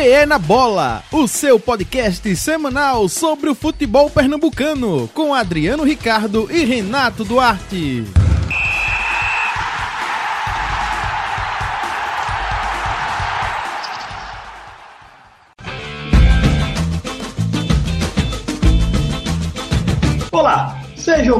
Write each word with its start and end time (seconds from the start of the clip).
PE 0.00 0.24
na 0.24 0.38
Bola, 0.38 1.04
o 1.12 1.28
seu 1.28 1.60
podcast 1.60 2.34
semanal 2.34 3.06
sobre 3.06 3.50
o 3.50 3.54
futebol 3.54 4.08
pernambucano, 4.08 5.06
com 5.12 5.34
Adriano 5.34 5.84
Ricardo 5.84 6.48
e 6.50 6.64
Renato 6.64 7.22
Duarte. 7.22 8.06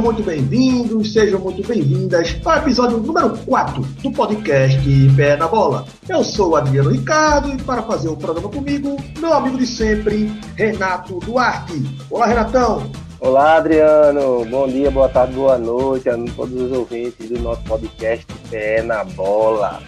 Muito 0.01 0.23
bem-vindos, 0.23 1.13
sejam 1.13 1.39
muito 1.39 1.67
bem-vindas 1.67 2.35
ao 2.43 2.57
episódio 2.57 2.97
número 2.97 3.37
4 3.45 3.83
do 3.83 4.11
podcast 4.11 4.81
Pé 5.15 5.37
na 5.37 5.47
Bola. 5.47 5.85
Eu 6.09 6.25
sou 6.25 6.51
o 6.51 6.57
Adriano 6.57 6.91
Ricardo 6.91 7.51
e 7.51 7.63
para 7.63 7.83
fazer 7.83 8.09
o 8.09 8.17
programa 8.17 8.49
comigo, 8.49 8.97
meu 9.19 9.35
amigo 9.35 9.59
de 9.59 9.67
sempre, 9.67 10.33
Renato 10.57 11.19
Duarte. 11.21 11.85
Olá, 12.09 12.27
Renatão. 12.27 12.91
Olá, 13.21 13.57
Adriano. 13.57 14.47
Bom 14.47 14.67
dia, 14.67 14.91
boa 14.91 15.09
tarde, 15.11 15.35
boa 15.35 15.59
noite 15.59 16.09
a 16.09 16.17
todos 16.35 16.59
os 16.59 16.73
ouvintes 16.73 17.29
do 17.29 17.39
nosso 17.39 17.63
podcast 17.65 18.27
Pé 18.51 18.83
na 18.83 19.05
Bola. 19.05 19.83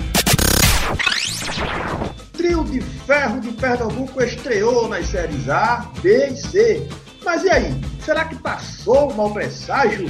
Trio 2.35 2.65
de 2.65 2.83
Ferro 2.83 3.41
de 3.41 3.53
Pernambuco 3.53 4.23
estreou 4.23 4.89
nas 4.89 5.07
séries 5.07 5.49
A, 5.49 5.91
B 6.03 6.29
e 6.29 6.37
C. 6.37 6.89
Mas 7.25 7.45
e 7.45 7.51
aí? 7.51 7.81
Será 8.05 8.25
que 8.25 8.37
passou 8.37 9.11
o 9.11 9.15
mau 9.15 9.33
presságio? 9.33 10.09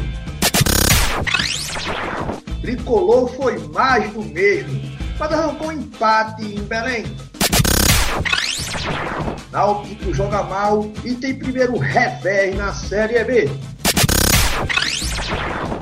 Tricolor 2.62 3.28
foi 3.34 3.58
mais 3.68 4.10
do 4.12 4.22
mesmo, 4.22 4.80
mas 5.18 5.32
arrancou 5.32 5.68
um 5.68 5.72
empate 5.72 6.44
em 6.44 6.62
Belém. 6.62 7.04
Náutico 9.50 10.14
joga 10.14 10.42
mal 10.44 10.90
e 11.04 11.14
tem 11.14 11.34
primeiro 11.34 11.76
revés 11.76 12.56
na 12.56 12.72
Série 12.72 13.22
B. 13.24 13.50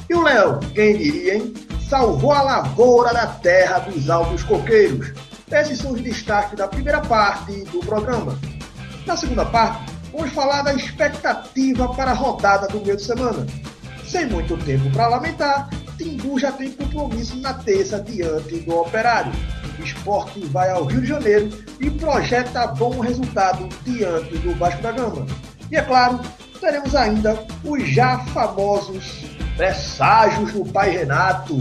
E 0.08 0.14
o 0.14 0.22
Léo, 0.22 0.58
quem 0.74 0.98
diria, 0.98 1.36
hein? 1.36 1.54
Salvou 1.88 2.32
a 2.32 2.42
lavoura 2.42 3.12
da 3.12 3.26
terra 3.26 3.78
dos 3.80 4.10
altos 4.10 4.42
coqueiros. 4.42 5.12
Esses 5.50 5.78
são 5.78 5.92
os 5.92 6.00
destaques 6.00 6.56
da 6.56 6.66
primeira 6.66 7.00
parte 7.00 7.52
do 7.64 7.80
programa. 7.80 8.38
Na 9.06 9.16
segunda 9.16 9.44
parte, 9.44 9.89
vamos 10.12 10.32
falar 10.32 10.62
da 10.62 10.74
expectativa 10.74 11.88
para 11.94 12.10
a 12.10 12.14
rodada 12.14 12.66
do 12.68 12.80
meio 12.80 12.96
de 12.96 13.04
semana. 13.04 13.46
Sem 14.04 14.26
muito 14.26 14.56
tempo 14.64 14.90
para 14.90 15.08
lamentar, 15.08 15.70
Timbu 15.96 16.38
já 16.38 16.50
tem 16.50 16.72
compromisso 16.72 17.36
na 17.36 17.54
terça 17.54 18.00
diante 18.00 18.58
do 18.60 18.76
Operário. 18.76 19.32
O 19.78 19.82
esporte 19.82 20.40
vai 20.46 20.70
ao 20.70 20.84
Rio 20.84 21.00
de 21.00 21.06
Janeiro 21.06 21.50
e 21.78 21.90
projeta 21.90 22.66
bom 22.66 23.00
resultado 23.00 23.68
diante 23.84 24.36
do 24.38 24.54
Vasco 24.56 24.82
da 24.82 24.92
Gama. 24.92 25.26
E 25.70 25.76
é 25.76 25.82
claro, 25.82 26.20
teremos 26.60 26.94
ainda 26.94 27.38
os 27.64 27.88
já 27.88 28.18
famosos 28.18 29.24
presságios 29.56 30.52
do 30.52 30.64
pai 30.64 30.90
Renato. 30.90 31.58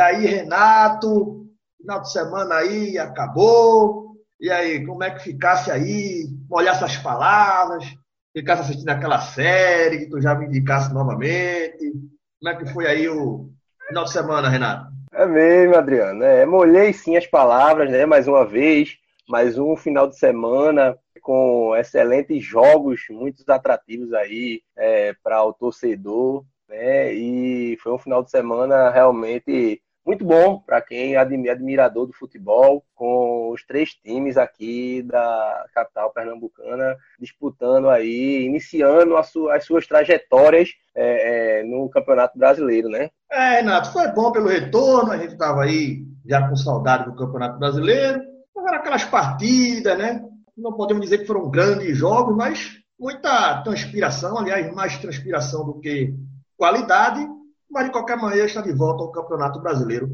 Aí, 0.00 0.26
Renato, 0.26 1.46
final 1.80 2.00
de 2.00 2.12
semana 2.12 2.56
aí 2.56 2.98
acabou. 2.98 4.16
E 4.40 4.50
aí, 4.50 4.84
como 4.86 5.04
é 5.04 5.10
que 5.10 5.22
ficasse 5.22 5.70
aí? 5.70 6.26
Molhar 6.48 6.74
essas 6.74 6.96
palavras, 6.96 7.84
ficasse 8.32 8.62
assistindo 8.62 8.88
aquela 8.88 9.20
série 9.20 9.98
que 9.98 10.06
tu 10.06 10.20
já 10.20 10.34
me 10.34 10.46
indicasse 10.46 10.92
novamente. 10.92 11.92
Como 12.40 12.48
é 12.48 12.56
que 12.56 12.72
foi 12.72 12.86
aí 12.86 13.08
o 13.08 13.50
final 13.86 14.04
de 14.04 14.12
semana, 14.12 14.48
Renato? 14.48 14.90
É 15.12 15.26
mesmo, 15.26 15.76
Adriano. 15.76 16.22
É, 16.22 16.46
molhei 16.46 16.92
sim 16.92 17.16
as 17.16 17.26
palavras, 17.26 17.90
né? 17.90 18.06
Mais 18.06 18.26
uma 18.26 18.46
vez, 18.46 18.96
mais 19.28 19.58
um 19.58 19.76
final 19.76 20.08
de 20.08 20.18
semana 20.18 20.96
com 21.20 21.76
excelentes 21.76 22.42
jogos, 22.42 23.02
muitos 23.10 23.46
atrativos 23.48 24.14
aí 24.14 24.62
é, 24.74 25.14
para 25.22 25.44
o 25.44 25.52
torcedor 25.52 26.44
né? 26.70 27.12
E 27.12 27.76
foi 27.82 27.92
um 27.92 27.98
final 27.98 28.22
de 28.22 28.30
semana 28.30 28.90
realmente 28.90 29.82
muito 30.04 30.24
bom 30.24 30.58
para 30.60 30.80
quem 30.80 31.14
é 31.14 31.18
admirador 31.18 32.06
do 32.06 32.12
futebol, 32.12 32.84
com 32.94 33.50
os 33.50 33.64
três 33.64 33.90
times 33.90 34.36
aqui 34.36 35.02
da 35.02 35.66
capital 35.74 36.10
pernambucana 36.12 36.96
disputando 37.18 37.88
aí, 37.88 38.44
iniciando 38.44 39.16
as 39.16 39.30
suas 39.64 39.86
trajetórias 39.86 40.70
é, 40.94 41.60
é, 41.60 41.62
no 41.64 41.88
Campeonato 41.88 42.38
Brasileiro, 42.38 42.88
né? 42.88 43.10
É, 43.30 43.56
Renato, 43.56 43.92
foi 43.92 44.08
bom 44.08 44.32
pelo 44.32 44.48
retorno, 44.48 45.12
a 45.12 45.18
gente 45.18 45.32
estava 45.32 45.62
aí 45.62 46.04
já 46.26 46.48
com 46.48 46.56
saudade 46.56 47.04
do 47.04 47.16
Campeonato 47.16 47.58
Brasileiro, 47.58 48.20
agora 48.56 48.76
aquelas 48.76 49.04
partidas, 49.04 49.96
né? 49.98 50.24
Não 50.56 50.72
podemos 50.72 51.02
dizer 51.02 51.18
que 51.18 51.26
foram 51.26 51.50
grandes 51.50 51.96
jogos, 51.96 52.36
mas 52.36 52.78
muita 52.98 53.62
transpiração, 53.62 54.38
aliás, 54.38 54.72
mais 54.74 54.98
transpiração 54.98 55.64
do 55.64 55.80
que 55.80 56.14
qualidade, 56.56 57.26
mas 57.70 57.86
de 57.86 57.92
qualquer 57.92 58.16
maneira 58.16 58.46
está 58.46 58.60
de 58.60 58.72
volta 58.72 59.02
ao 59.02 59.12
Campeonato 59.12 59.60
Brasileiro. 59.60 60.10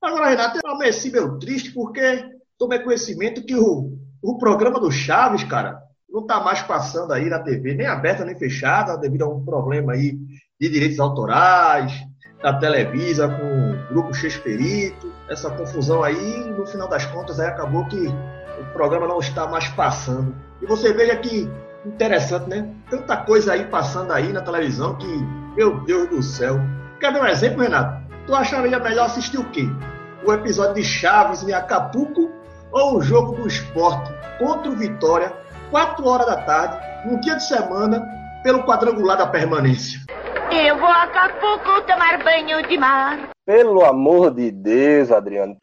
Agora, 0.00 0.28
Renato, 0.28 0.60
eu 0.62 0.70
ameci 0.70 1.10
meio 1.10 1.38
triste 1.38 1.72
porque 1.72 2.24
tomei 2.58 2.78
conhecimento 2.78 3.44
que 3.44 3.54
o, 3.54 3.98
o 4.22 4.38
programa 4.38 4.78
do 4.78 4.90
Chaves, 4.90 5.44
cara, 5.44 5.80
não 6.08 6.22
está 6.22 6.40
mais 6.40 6.62
passando 6.62 7.12
aí 7.12 7.28
na 7.28 7.38
TV, 7.38 7.74
nem 7.74 7.86
aberta 7.86 8.24
nem 8.24 8.38
fechada, 8.38 8.96
devido 8.96 9.22
a 9.22 9.28
um 9.28 9.44
problema 9.44 9.92
aí 9.92 10.18
de 10.60 10.68
direitos 10.68 10.98
autorais, 10.98 11.92
da 12.42 12.52
Televisa 12.58 13.28
com 13.28 13.72
o 13.72 13.88
grupo 13.88 14.14
Chesperito, 14.14 15.12
essa 15.28 15.50
confusão 15.50 16.02
aí, 16.02 16.44
no 16.56 16.66
final 16.66 16.88
das 16.88 17.04
contas, 17.06 17.40
aí 17.40 17.48
acabou 17.48 17.84
que 17.86 18.06
o 18.06 18.72
programa 18.72 19.06
não 19.06 19.18
está 19.18 19.46
mais 19.46 19.68
passando. 19.68 20.34
E 20.62 20.66
você 20.66 20.92
veja 20.92 21.16
que 21.16 21.48
interessante, 21.84 22.48
né? 22.48 22.72
Tanta 22.90 23.16
coisa 23.16 23.52
aí 23.52 23.64
passando 23.66 24.12
aí 24.12 24.32
na 24.32 24.40
televisão 24.40 24.96
que 24.96 25.06
meu 25.56 25.80
Deus 25.80 26.08
do 26.08 26.22
céu. 26.22 26.60
Quer 27.00 27.12
dar 27.12 27.22
um 27.22 27.26
exemplo, 27.26 27.62
Renato? 27.62 27.96
Tu 28.26 28.34
acharia 28.34 28.78
melhor 28.80 29.06
assistir 29.06 29.38
o 29.38 29.48
quê? 29.50 29.68
O 30.24 30.32
episódio 30.32 30.74
de 30.74 30.84
Chaves 30.84 31.44
em 31.44 31.52
Acapulco 31.52 32.28
ou 32.72 32.96
o 32.96 33.02
jogo 33.02 33.36
do 33.36 33.46
esporte 33.46 34.12
contra 34.38 34.68
o 34.68 34.74
Vitória, 34.74 35.32
4 35.70 36.04
horas 36.04 36.26
da 36.26 36.42
tarde, 36.42 36.76
no 37.06 37.20
dia 37.20 37.36
de 37.36 37.46
semana, 37.46 38.04
pelo 38.42 38.64
quadrangular 38.64 39.16
da 39.16 39.28
permanência? 39.28 40.00
Eu 40.50 40.76
vou 40.76 40.88
a 40.88 41.04
Acapulco 41.04 41.82
tomar 41.82 42.22
banho 42.24 42.66
de 42.66 42.76
mar. 42.76 43.30
Pelo 43.46 43.84
amor 43.84 44.34
de 44.34 44.50
Deus, 44.50 45.12
Adriano. 45.12 45.56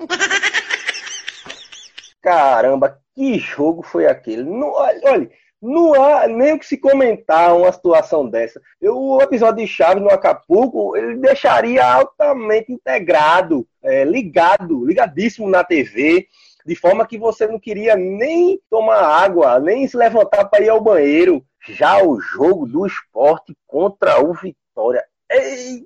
Caramba, 2.23 2.97
que 3.13 3.37
jogo 3.37 3.83
foi 3.83 4.07
aquele? 4.07 4.43
Não, 4.43 4.71
olha, 4.71 5.01
olha 5.03 5.29
não 5.65 5.93
há 5.95 6.27
nem 6.27 6.53
o 6.53 6.59
que 6.59 6.65
se 6.65 6.77
comentar 6.77 7.55
uma 7.55 7.71
situação 7.71 8.29
dessa. 8.29 8.61
Eu, 8.79 8.95
o 8.95 9.21
episódio 9.21 9.65
de 9.65 9.67
Chaves 9.67 10.01
no 10.01 10.11
Acapulco, 10.11 10.95
ele 10.95 11.15
deixaria 11.17 11.83
altamente 11.83 12.71
integrado, 12.71 13.67
é, 13.83 14.03
ligado, 14.03 14.85
ligadíssimo 14.85 15.49
na 15.49 15.63
TV, 15.63 16.27
de 16.65 16.75
forma 16.75 17.05
que 17.05 17.17
você 17.17 17.47
não 17.47 17.59
queria 17.59 17.95
nem 17.95 18.59
tomar 18.69 18.99
água, 18.99 19.59
nem 19.59 19.87
se 19.87 19.97
levantar 19.97 20.45
para 20.45 20.63
ir 20.63 20.69
ao 20.69 20.81
banheiro. 20.81 21.43
Já 21.67 22.03
o 22.03 22.19
jogo 22.19 22.67
do 22.67 22.85
esporte 22.85 23.55
contra 23.65 24.23
o 24.23 24.33
Vitória. 24.33 25.03
Eita, 25.31 25.85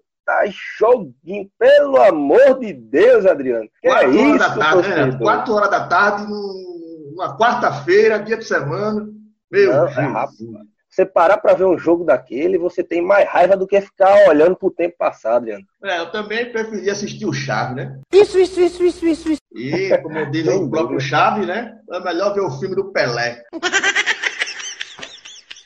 joguinho, 0.78 1.50
pelo 1.58 2.02
amor 2.02 2.60
de 2.60 2.74
Deus, 2.74 3.26
Adriano. 3.26 3.70
Que 3.82 3.88
Quatro 3.88 4.08
é 4.08 4.10
horas 4.10 4.26
isso, 4.28 4.38
da 4.38 4.58
tarde, 4.58 4.90
né? 4.90 4.96
torcedor? 4.96 5.20
Quatro 5.20 5.54
horas 5.54 5.72
da 5.72 5.88
tarde, 5.88 6.28
numa 6.28 7.38
quarta-feira, 7.38 8.20
dia 8.20 8.36
de 8.36 8.44
semana. 8.44 9.19
Meu 9.52 9.74
Não, 9.74 9.86
Deus. 9.86 9.98
é. 9.98 10.70
Você 10.90 11.06
parar 11.06 11.38
para 11.38 11.54
ver 11.54 11.66
um 11.66 11.78
jogo 11.78 12.04
daquele, 12.04 12.58
você 12.58 12.84
tem 12.84 13.00
mais 13.02 13.30
raiva 13.30 13.56
do 13.56 13.68
que 13.68 13.80
ficar 13.80 14.28
olhando 14.28 14.56
pro 14.56 14.72
tempo 14.72 14.96
passado, 14.98 15.38
Adriano. 15.38 15.64
É, 15.84 16.00
eu 16.00 16.12
também 16.12 16.52
preferi 16.52 16.90
assistir 16.90 17.26
o 17.28 17.32
Chaves, 17.34 17.76
né? 17.76 18.00
Isso, 18.12 18.40
isso, 18.40 18.60
isso, 18.60 18.84
isso, 18.84 19.06
isso, 19.06 19.30
isso. 19.34 19.42
E, 19.54 19.96
como 20.00 20.26
diz 20.32 20.48
o 20.48 20.68
próprio. 20.70 21.00
Chaves, 21.00 21.46
né? 21.48 21.74
É 21.92 22.00
melhor 22.00 22.34
ver 22.34 22.42
o 22.42 22.52
filme 22.60 22.76
do 22.76 22.92
Pelé. 22.92 23.44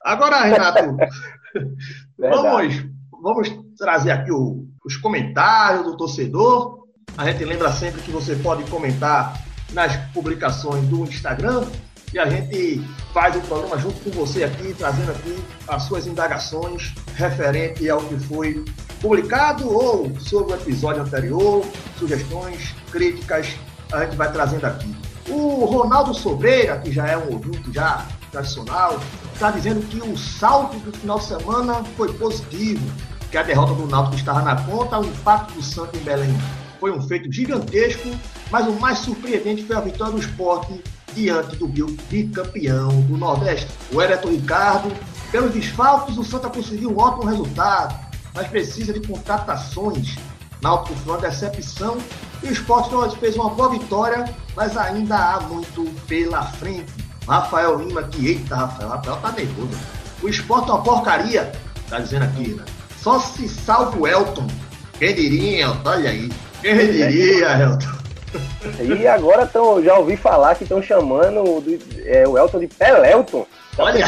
Agora, 0.04 0.42
Renato, 0.44 0.98
vamos, 2.20 2.86
vamos 3.22 3.50
trazer 3.78 4.12
aqui 4.12 4.32
o- 4.32 4.66
os 4.86 4.98
comentários 4.98 5.84
do 5.86 5.96
torcedor. 5.96 6.84
A 7.18 7.32
gente 7.32 7.46
lembra 7.46 7.72
sempre 7.72 8.02
que 8.02 8.12
você 8.12 8.36
pode 8.36 8.70
comentar 8.70 9.34
nas 9.72 9.96
publicações 10.12 10.84
do 10.88 11.04
Instagram 11.06 11.66
e 12.14 12.20
a 12.20 12.30
gente 12.30 12.82
faz 13.12 13.36
o 13.36 13.42
programa 13.42 13.78
junto 13.78 14.00
com 14.02 14.12
você 14.12 14.44
aqui, 14.44 14.74
trazendo 14.78 15.12
aqui 15.12 15.36
as 15.68 15.84
suas 15.84 16.06
indagações 16.06 16.94
referente 17.16 17.90
ao 17.90 18.02
que 18.02 18.16
foi 18.20 18.64
publicado 19.02 19.68
ou 19.68 20.12
sobre 20.20 20.54
o 20.54 20.56
episódio 20.56 21.02
anterior, 21.02 21.66
sugestões, 21.98 22.74
críticas, 22.92 23.56
a 23.92 24.06
gente 24.06 24.16
vai 24.16 24.32
trazendo 24.32 24.66
aqui. 24.66 24.96
O 25.28 25.66
Ronaldo 25.66 26.14
Sobreira, 26.14 26.78
que 26.80 26.92
já 26.92 27.08
é 27.08 27.18
um 27.18 27.34
ouvinte 27.34 27.72
já 27.74 28.06
tradicional, 28.32 29.00
está 29.34 29.52
dizendo 29.52 29.82
que 29.88 29.98
o 29.98 30.18
saldo 30.18 30.78
do 30.80 30.92
final 30.98 31.18
de 31.18 31.26
semana 31.26 31.84
foi 31.98 32.14
positivo. 32.14 32.86
que 33.32 33.38
a 33.38 33.42
derrota 33.42 33.74
do 33.74 33.88
Náutico 33.88 34.16
estava 34.16 34.44
na 34.44 34.56
conta, 34.62 35.00
o 35.00 35.06
impacto 35.06 35.56
do 35.56 35.64
Santos 35.64 36.00
em 36.00 36.04
Belém 36.04 36.38
foi 36.80 36.92
um 36.92 37.02
feito 37.02 37.32
gigantesco, 37.32 38.08
mas 38.52 38.68
o 38.68 38.74
mais 38.74 39.00
surpreendente 39.00 39.64
foi 39.64 39.76
a 39.76 39.80
vitória 39.80 40.14
do 40.14 40.20
esporte 40.20 40.84
diante 41.14 41.56
do 41.56 41.68
bicampeão 41.68 43.02
do 43.02 43.18
Nordeste. 43.18 43.68
O 43.92 44.02
Everton 44.02 44.30
Ricardo, 44.30 44.92
pelos 45.32 45.54
desfalques, 45.54 46.18
o 46.18 46.24
Santa 46.24 46.50
conseguiu 46.50 46.92
um 46.92 47.00
ótimo 47.00 47.30
resultado, 47.30 47.96
mas 48.34 48.48
precisa 48.48 48.94
de 48.94 49.06
contratações. 49.08 50.16
Náutico 50.62 50.96
foi 51.00 51.14
uma 51.14 51.22
decepção 51.22 51.98
e 52.42 52.48
o 52.48 52.52
Esporte 52.52 53.18
fez 53.20 53.36
uma 53.36 53.50
boa 53.50 53.70
vitória, 53.70 54.26
mas 54.56 54.78
ainda 54.78 55.18
há 55.18 55.42
muito 55.42 55.84
pela 56.08 56.44
frente. 56.44 56.92
Rafael 57.28 57.78
Lima, 57.78 58.04
que 58.04 58.28
eita, 58.28 58.56
Rafael, 58.56 58.90
Rafael 58.90 59.18
tá 59.18 59.32
nervoso. 59.32 59.78
O 60.22 60.30
Esporte 60.30 60.70
é 60.70 60.74
uma 60.74 60.84
porcaria, 60.84 61.52
tá 61.90 62.00
dizendo 62.00 62.24
aqui, 62.24 62.50
né? 62.54 62.64
Só 62.98 63.20
se 63.20 63.48
salva 63.50 63.98
o 63.98 64.08
Elton. 64.08 64.48
Quem 64.98 65.14
diria, 65.14 65.70
olha 65.84 66.10
aí. 66.10 66.32
Quem 66.62 66.78
diria, 66.78 67.58
Elton? 67.60 68.03
E 68.80 69.08
agora 69.08 69.46
tão, 69.46 69.84
já 69.84 69.98
ouvi 69.98 70.18
falar 70.18 70.56
que 70.56 70.64
estão 70.64 70.82
chamando 70.82 71.42
o, 71.42 71.64
é, 72.06 72.28
o 72.28 72.38
Elton 72.38 72.60
de 72.60 72.68
Pelelton. 72.68 73.46
Olha! 73.78 74.06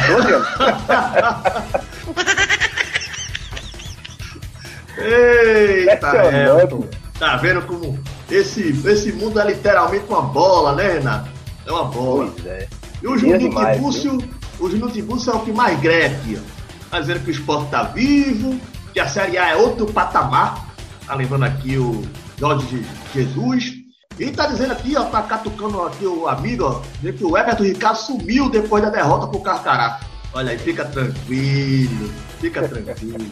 Eita, 4.97 6.15
Elton. 6.61 6.87
Tá 7.19 7.37
vendo 7.37 7.61
como 7.63 7.97
esse, 8.29 8.69
esse 8.85 9.11
mundo 9.13 9.39
é 9.39 9.45
literalmente 9.45 10.05
uma 10.09 10.21
bola, 10.21 10.73
né, 10.75 10.93
Renato? 10.93 11.29
É 11.65 11.71
uma 11.71 11.85
bola. 11.85 12.31
Pois 12.33 12.45
é. 12.45 12.67
E 13.01 13.07
o 13.07 13.17
Juninho 13.17 13.49
Tibúcio, 13.53 14.17
o 14.59 14.69
Juninho 14.69 14.89
Tibúcio 14.89 15.31
é 15.31 15.35
o 15.35 15.39
que 15.39 15.51
mais 15.51 15.79
greve 15.79 16.15
aqui, 16.15 16.41
ó. 16.41 16.89
Tá 16.89 16.99
dizendo 16.99 17.19
que 17.21 17.29
o 17.29 17.31
esporte 17.31 17.69
tá 17.69 17.83
vivo, 17.83 18.59
que 18.93 18.99
a 18.99 19.07
Série 19.07 19.37
A 19.37 19.49
é 19.49 19.55
outro 19.55 19.85
patamar. 19.87 20.67
Tá 21.05 21.15
lembrando 21.15 21.43
aqui 21.43 21.77
o 21.77 22.03
Jorge 22.37 22.85
Jesus. 23.13 23.84
E 24.17 24.31
tá 24.31 24.47
dizendo 24.47 24.71
aqui, 24.71 24.95
ó, 24.95 25.03
tá 25.05 25.21
catucando 25.23 25.81
aqui 25.81 26.05
o 26.05 26.27
amigo, 26.27 26.63
ó, 26.63 26.81
que 27.11 27.23
o 27.23 27.37
Everton 27.37 27.63
Ricardo 27.63 27.97
sumiu 27.97 28.49
depois 28.49 28.83
da 28.83 28.89
derrota 28.89 29.27
pro 29.27 29.41
Carcará. 29.41 29.99
Olha 30.33 30.51
aí, 30.51 30.57
fica 30.57 30.85
tranquilo, 30.85 32.11
fica 32.39 32.67
tranquilo. 32.67 33.31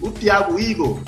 O 0.00 0.10
Thiago 0.10 0.58
Igor, 0.58 1.00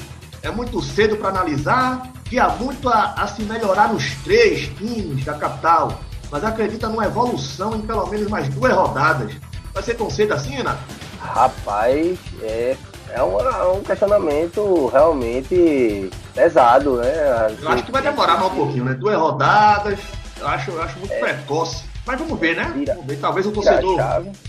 é 0.42 0.50
muito 0.50 0.82
cedo 0.82 1.16
para 1.16 1.28
analisar, 1.28 2.10
que 2.24 2.38
há 2.38 2.48
muito 2.48 2.88
a, 2.88 3.14
a, 3.16 3.26
se 3.26 3.42
melhorar 3.42 3.92
nos 3.92 4.10
três 4.24 4.68
times 4.76 5.24
da 5.24 5.34
capital, 5.34 6.00
mas 6.30 6.42
acredita 6.44 6.88
numa 6.88 7.04
evolução 7.04 7.76
em 7.76 7.82
pelo 7.82 8.06
menos 8.06 8.28
mais 8.28 8.48
duas 8.48 8.72
rodadas. 8.72 9.32
Vai 9.72 9.82
ser 9.82 9.94
tão 9.94 10.10
cedo 10.10 10.32
assim, 10.32 10.50
Renato? 10.50 10.82
Rapaz, 11.20 12.18
é 12.42 12.76
é 13.14 13.22
um, 13.22 13.40
é 13.40 13.72
um 13.72 13.82
questionamento 13.82 14.86
realmente 14.88 16.10
pesado, 16.34 16.96
né? 16.96 17.56
Eu 17.60 17.68
acho 17.68 17.84
que 17.84 17.92
vai 17.92 18.02
demorar 18.02 18.38
mais 18.38 18.52
um 18.52 18.56
pouquinho, 18.56 18.84
né? 18.84 18.94
Duas 18.94 19.16
rodadas, 19.16 19.98
eu 20.40 20.48
acho, 20.48 20.70
eu 20.70 20.82
acho 20.82 20.98
muito 20.98 21.12
é. 21.12 21.18
precoce. 21.18 21.84
Mas 22.04 22.18
vamos 22.18 22.38
ver, 22.38 22.56
né? 22.56 22.64
Vamos 22.86 23.06
ver. 23.06 23.16
Talvez 23.20 23.46
o 23.46 23.52
torcedor 23.52 24.00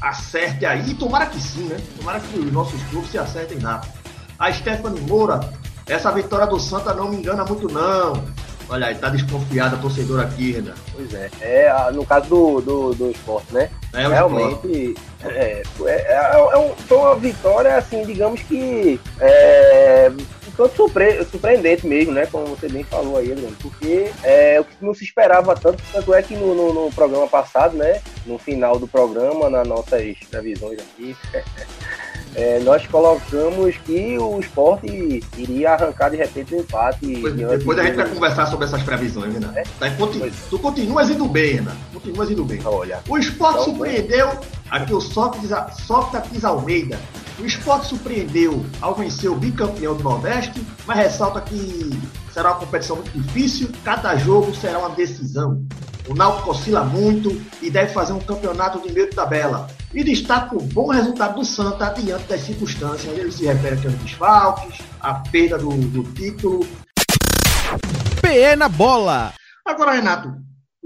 acerte 0.02 0.66
aí. 0.66 0.94
Tomara 0.96 1.28
que 1.28 1.40
sim, 1.40 1.66
né? 1.66 1.78
Tomara 1.98 2.20
que 2.20 2.40
os 2.40 2.52
nossos 2.52 2.82
clubes 2.84 3.12
se 3.12 3.18
acertem 3.18 3.60
rápido. 3.60 3.94
A 4.40 4.52
Stephanie 4.52 5.02
Moura, 5.02 5.40
essa 5.88 6.12
vitória 6.12 6.48
do 6.48 6.60
Santa 6.60 6.94
não 6.94 7.10
me 7.10 7.18
engana 7.18 7.46
muito, 7.46 7.72
não. 7.72 8.14
Olha 8.74 8.88
aí, 8.88 8.96
tá 8.96 9.08
desconfiada 9.10 9.76
a 9.76 9.80
torcedora 9.80 10.24
aqui, 10.24 10.54
Renan. 10.54 10.74
Pois 10.94 11.14
é. 11.14 11.30
É, 11.42 11.92
no 11.92 12.04
caso 12.04 12.28
do, 12.28 12.60
do, 12.60 12.96
do 12.96 13.12
esporte, 13.12 13.54
né? 13.54 13.70
É, 13.94 14.08
Realmente, 14.08 14.96
é, 15.24 15.62
é, 15.86 16.14
é, 16.16 16.58
um, 16.58 16.76
foi 16.76 16.98
uma 16.98 17.14
vitória, 17.14 17.76
assim, 17.76 18.04
digamos 18.04 18.42
que 18.42 19.00
é, 19.20 20.12
tanto 20.58 20.76
surpre 20.76 21.24
surpreendente 21.26 21.86
mesmo, 21.86 22.14
né? 22.14 22.26
Como 22.26 22.48
você 22.48 22.68
bem 22.68 22.84
falou 22.84 23.18
aí, 23.18 23.32
Adriano, 23.32 23.56
porque 23.62 24.10
é 24.24 24.60
o 24.60 24.66
que 24.66 24.84
não 24.84 24.96
se 24.96 25.04
esperava 25.04 25.56
tanto, 25.56 25.84
tanto 25.92 26.12
é 26.12 26.24
que 26.24 26.36
no, 26.36 26.56
no, 26.56 26.74
no 26.74 26.92
programa 26.94 27.28
passado, 27.28 27.78
né? 27.78 28.02
No 28.26 28.40
final 28.40 28.80
do 28.80 28.88
programa, 28.88 29.52
nas 29.52 29.68
nossas 29.68 30.18
previsões 30.32 30.80
aqui, 30.80 31.16
é, 32.36 32.60
nós 32.60 32.86
colocamos 32.88 33.78
que 33.78 34.18
o 34.18 34.40
esporte 34.40 35.22
iria 35.38 35.72
arrancar 35.72 36.10
de 36.10 36.18
repente 36.18 36.54
o 36.54 36.58
um 36.58 36.62
empate. 36.62 37.06
Depois, 37.06 37.34
depois 37.36 37.80
a 37.80 37.84
gente 37.84 37.96
vai 37.96 38.10
conversar 38.10 38.46
sobre 38.48 38.66
essas 38.66 38.84
previsões, 38.84 39.34
né? 39.36 39.52
É? 39.56 39.64
Tá, 39.80 39.90
continu, 39.92 40.32
tu 40.50 40.60
continuas 40.60 41.10
indo 41.10 41.26
bem, 41.28 41.56
Renan. 41.56 41.76
Continuas 41.94 42.32
indo 42.32 42.44
bem. 42.44 42.60
Olha. 42.66 43.00
O 43.08 43.18
esporte 43.18 43.62
então, 43.62 43.66
surpreendeu. 43.66 44.32
Aqui 44.70 44.94
o 44.94 45.02
Sócrates, 45.02 45.52
Sócrates 45.86 46.44
Almeida. 46.44 47.00
O 47.40 47.46
esporte 47.46 47.88
surpreendeu 47.88 48.66
ao 48.82 48.96
vencer 48.96 49.30
o 49.30 49.36
bicampeão 49.36 49.96
do 49.96 50.04
Nordeste, 50.04 50.66
mas 50.86 50.98
ressalta 50.98 51.42
que 51.42 51.92
será 52.32 52.52
uma 52.52 52.60
competição 52.60 52.96
muito 52.96 53.12
difícil, 53.12 53.70
cada 53.84 54.16
jogo 54.16 54.56
será 54.56 54.80
uma 54.80 54.90
decisão. 54.90 55.64
O 56.08 56.14
Náutico 56.14 56.52
oscila 56.52 56.84
muito 56.84 57.30
e 57.62 57.70
deve 57.70 57.94
fazer 57.94 58.12
um 58.12 58.20
campeonato 58.20 58.82
de 58.82 58.92
meio 58.92 59.10
de 59.10 59.16
tabela. 59.16 59.68
E 59.94 60.04
destaca 60.04 60.56
o 60.56 60.62
bom 60.62 60.88
resultado 60.88 61.36
do 61.36 61.46
Santa 61.46 61.90
diante 61.92 62.26
das 62.28 62.42
circunstâncias. 62.42 63.18
Ele 63.18 63.32
se 63.32 63.46
refere 63.46 63.76
aqui 63.76 63.88
aos 63.88 63.96
desfalques, 63.96 64.82
a 65.00 65.14
perda 65.14 65.58
do, 65.58 65.70
do 65.70 66.04
título. 66.14 66.68
PE 68.22 68.56
na 68.58 68.68
bola! 68.68 69.34
Agora, 69.66 69.94
Renato, 69.94 70.34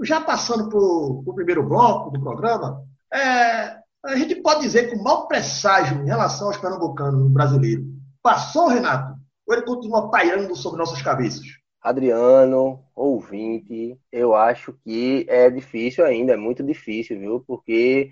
já 0.04 0.20
passando 0.20 0.68
para 0.68 0.78
o 0.78 1.32
primeiro 1.34 1.68
bloco 1.68 2.10
do 2.10 2.20
programa, 2.20 2.80
é, 3.12 3.76
a 4.04 4.16
gente 4.16 4.36
pode 4.36 4.60
dizer 4.60 4.88
que 4.88 4.96
o 4.96 5.02
mau 5.02 5.26
presságio 5.26 6.00
em 6.00 6.06
relação 6.06 6.46
aos 6.46 6.56
pernambucanos 6.56 7.28
brasileiros 7.32 7.84
passou, 8.22 8.68
Renato? 8.68 9.18
Ou 9.48 9.54
ele 9.54 9.64
continua 9.64 10.10
pairando 10.10 10.54
sobre 10.54 10.78
nossas 10.78 11.02
cabeças? 11.02 11.57
Adriano, 11.80 12.84
ouvinte, 12.94 13.98
eu 14.10 14.34
acho 14.34 14.72
que 14.84 15.24
é 15.28 15.48
difícil 15.48 16.04
ainda, 16.04 16.32
é 16.32 16.36
muito 16.36 16.62
difícil, 16.62 17.18
viu? 17.18 17.44
Porque 17.46 18.10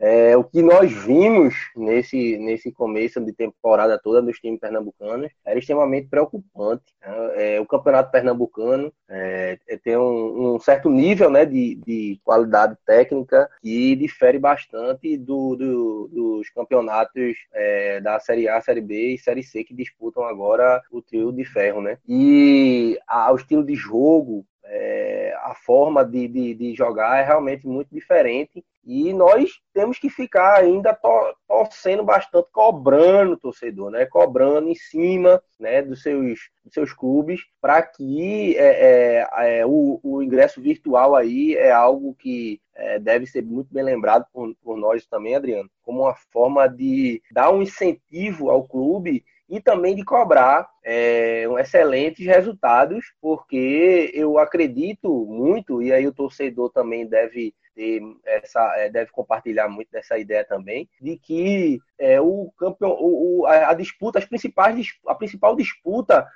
é, 0.00 0.34
o 0.34 0.42
que 0.42 0.62
nós 0.62 0.90
vimos 0.90 1.54
nesse, 1.76 2.38
nesse 2.38 2.72
começo 2.72 3.20
de 3.20 3.34
temporada 3.34 4.00
toda 4.02 4.22
dos 4.22 4.40
times 4.40 4.58
pernambucanos 4.58 5.30
era 5.44 5.58
extremamente 5.58 6.08
preocupante. 6.08 6.84
Né? 7.02 7.56
É, 7.56 7.60
o 7.60 7.66
campeonato 7.66 8.10
pernambucano 8.10 8.90
é, 9.08 9.58
é 9.68 9.76
tem 9.76 9.98
um, 9.98 10.54
um, 10.54 10.58
certo 10.58 10.88
nível 10.88 11.28
né, 11.28 11.44
de, 11.44 11.74
de, 11.74 12.18
qualidade 12.24 12.76
técnica 12.86 13.48
que 13.60 13.94
difere 13.94 14.38
bastante 14.38 15.18
do, 15.18 15.54
do, 15.54 16.08
dos 16.08 16.48
campeonatos 16.48 17.36
é, 17.52 18.00
da 18.00 18.18
Série 18.18 18.48
A, 18.48 18.58
Série 18.62 18.80
B 18.80 19.14
e 19.14 19.18
Série 19.18 19.42
C 19.42 19.62
que 19.62 19.74
disputam 19.74 20.24
agora 20.24 20.82
o 20.90 21.02
trio 21.02 21.30
de 21.30 21.44
ferro. 21.44 21.82
Né? 21.82 21.98
E 22.08 22.98
a, 23.06 23.30
o 23.30 23.36
estilo 23.36 23.62
de 23.62 23.74
jogo 23.74 24.46
é, 24.64 25.34
a 25.42 25.54
forma 25.54 26.04
de, 26.04 26.28
de, 26.28 26.54
de, 26.54 26.74
jogar 26.74 27.18
é 27.18 27.24
realmente 27.24 27.66
muito 27.66 27.88
diferente 27.92 28.64
e 28.84 29.12
nós 29.12 29.60
temos 29.72 29.98
que 29.98 30.08
ficar 30.08 30.58
ainda 30.58 30.94
to, 30.94 31.34
torcendo 31.46 32.02
bastante, 32.02 32.48
cobrando 32.52 33.34
o 33.34 33.36
torcedor, 33.36 33.90
né? 33.90 34.06
cobrando 34.06 34.68
em 34.68 34.74
cima 34.74 35.42
né, 35.58 35.82
dos, 35.82 36.02
seus, 36.02 36.50
dos 36.64 36.72
seus 36.72 36.92
clubes 36.92 37.40
para 37.60 37.82
que 37.82 38.56
é, 38.56 39.24
é, 39.26 39.58
é, 39.58 39.66
o, 39.66 40.00
o, 40.02 40.22
ingresso 40.22 40.60
virtual 40.60 41.14
aí 41.14 41.54
é 41.54 41.70
algo 41.70 42.14
que 42.14 42.60
é, 42.74 42.98
deve 42.98 43.26
ser 43.26 43.42
muito 43.42 43.72
bem 43.72 43.84
lembrado 43.84 44.24
por, 44.32 44.54
por 44.62 44.76
nós 44.76 45.06
também, 45.06 45.36
Adriano, 45.36 45.70
como 45.82 46.02
uma 46.02 46.14
forma 46.32 46.66
de 46.66 47.22
dar 47.30 47.50
um 47.50 47.62
incentivo 47.62 48.50
ao 48.50 48.66
clube 48.66 49.24
e 49.50 49.60
também 49.60 49.96
de 49.96 50.04
cobrar 50.04 50.70
é, 50.84 51.44
excelentes 51.58 52.24
resultados, 52.24 53.04
porque 53.20 54.12
eu 54.14 54.38
acredito 54.38 55.26
muito, 55.26 55.82
e 55.82 55.92
aí 55.92 56.06
o 56.06 56.14
torcedor 56.14 56.70
também 56.70 57.04
deve 57.04 57.52
ter 57.74 58.00
essa, 58.24 58.60
é, 58.78 58.88
deve 58.88 59.10
compartilhar 59.10 59.68
muito 59.68 59.90
dessa 59.90 60.16
ideia 60.16 60.44
também, 60.44 60.88
de 61.00 61.16
que 61.16 61.80
é, 61.98 62.20
o 62.20 62.52
campeão, 62.56 62.96
o, 63.00 63.44
a, 63.44 63.74
disputa, 63.74 64.20
as 64.20 64.24
principais, 64.24 64.86
a 65.04 65.16
principal 65.16 65.56
disputa 65.56 66.28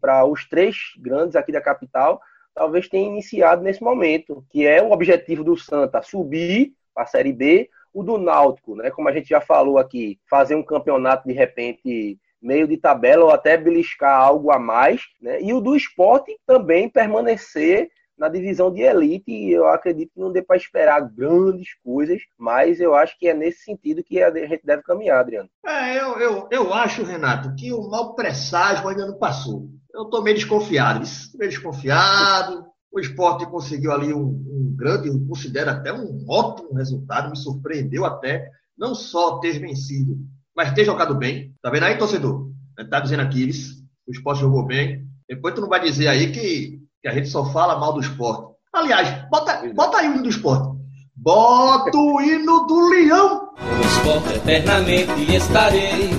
para 0.00 0.24
os 0.24 0.48
três 0.48 0.76
grandes 0.98 1.36
aqui 1.36 1.52
da 1.52 1.60
capital, 1.60 2.20
talvez 2.52 2.88
tenha 2.88 3.06
iniciado 3.06 3.62
nesse 3.62 3.82
momento, 3.82 4.44
que 4.50 4.66
é 4.66 4.82
o 4.82 4.90
objetivo 4.90 5.44
do 5.44 5.56
Santa 5.56 6.02
subir 6.02 6.72
para 6.92 7.04
a 7.04 7.06
Série 7.06 7.32
B, 7.32 7.70
o 7.94 8.02
do 8.02 8.18
Náutico, 8.18 8.74
né, 8.74 8.90
como 8.90 9.08
a 9.08 9.12
gente 9.12 9.28
já 9.28 9.40
falou 9.40 9.78
aqui, 9.78 10.18
fazer 10.28 10.56
um 10.56 10.62
campeonato 10.62 11.26
de 11.26 11.32
repente 11.32 12.18
meio 12.40 12.66
de 12.68 12.76
tabela 12.76 13.24
ou 13.24 13.30
até 13.30 13.56
beliscar 13.56 14.20
algo 14.20 14.50
a 14.50 14.58
mais, 14.58 15.02
né? 15.20 15.42
E 15.42 15.52
o 15.52 15.60
do 15.60 15.74
esporte 15.76 16.36
também 16.46 16.88
permanecer 16.88 17.90
na 18.18 18.28
divisão 18.28 18.72
de 18.72 18.82
elite, 18.82 19.30
e 19.30 19.52
eu 19.52 19.68
acredito 19.68 20.12
que 20.12 20.20
não 20.20 20.32
dê 20.32 20.42
para 20.42 20.56
esperar 20.56 21.00
grandes 21.00 21.68
coisas, 21.84 22.20
mas 22.36 22.80
eu 22.80 22.94
acho 22.94 23.16
que 23.16 23.28
é 23.28 23.34
nesse 23.34 23.62
sentido 23.62 24.02
que 24.02 24.20
a 24.20 24.30
gente 24.34 24.66
deve 24.66 24.82
caminhar, 24.82 25.20
Adriano. 25.20 25.48
É, 25.64 26.00
eu, 26.00 26.18
eu, 26.18 26.48
eu 26.50 26.74
acho, 26.74 27.04
Renato, 27.04 27.54
que 27.54 27.72
o 27.72 27.88
mau 27.88 28.14
presságio 28.16 28.88
ainda 28.88 29.06
não 29.06 29.18
passou. 29.18 29.68
Eu 29.94 30.02
estou 30.02 30.22
meio 30.22 30.36
desconfiado, 30.36 31.06
meio 31.36 31.50
desconfiado. 31.50 32.66
O 32.90 32.98
esporte 32.98 33.46
conseguiu 33.46 33.92
ali 33.92 34.12
um, 34.12 34.26
um 34.26 34.74
grande, 34.76 35.08
eu 35.08 35.26
considero 35.28 35.70
até 35.70 35.92
um 35.92 36.24
ótimo 36.28 36.74
resultado, 36.74 37.30
me 37.30 37.36
surpreendeu 37.36 38.04
até, 38.04 38.50
não 38.76 38.94
só 38.94 39.38
ter 39.38 39.58
vencido 39.60 40.18
mas 40.58 40.72
ter 40.72 40.84
jogado 40.84 41.14
bem. 41.14 41.52
Tá 41.62 41.70
vendo 41.70 41.84
aí, 41.84 41.96
torcedor? 41.96 42.48
Tá 42.90 42.98
dizendo 42.98 43.22
aqui, 43.22 43.48
isso, 43.48 43.76
o 44.08 44.10
esporte 44.10 44.40
jogou 44.40 44.66
bem. 44.66 45.04
Depois 45.28 45.54
tu 45.54 45.60
não 45.60 45.68
vai 45.68 45.78
dizer 45.78 46.08
aí 46.08 46.32
que, 46.32 46.80
que 47.00 47.06
a 47.06 47.14
gente 47.14 47.28
só 47.28 47.44
fala 47.52 47.78
mal 47.78 47.92
do 47.92 48.00
esporte. 48.00 48.54
Aliás, 48.74 49.08
bota, 49.30 49.62
bota 49.72 49.98
aí 49.98 50.08
o 50.08 50.14
hino 50.14 50.24
do 50.24 50.28
esporte. 50.28 50.76
Bota 51.14 51.96
o 51.96 52.20
hino 52.20 52.66
do 52.66 52.88
leão. 52.88 53.50
No 53.56 53.80
esporte 53.82 54.34
eternamente 54.36 55.36
estarei. 55.36 56.10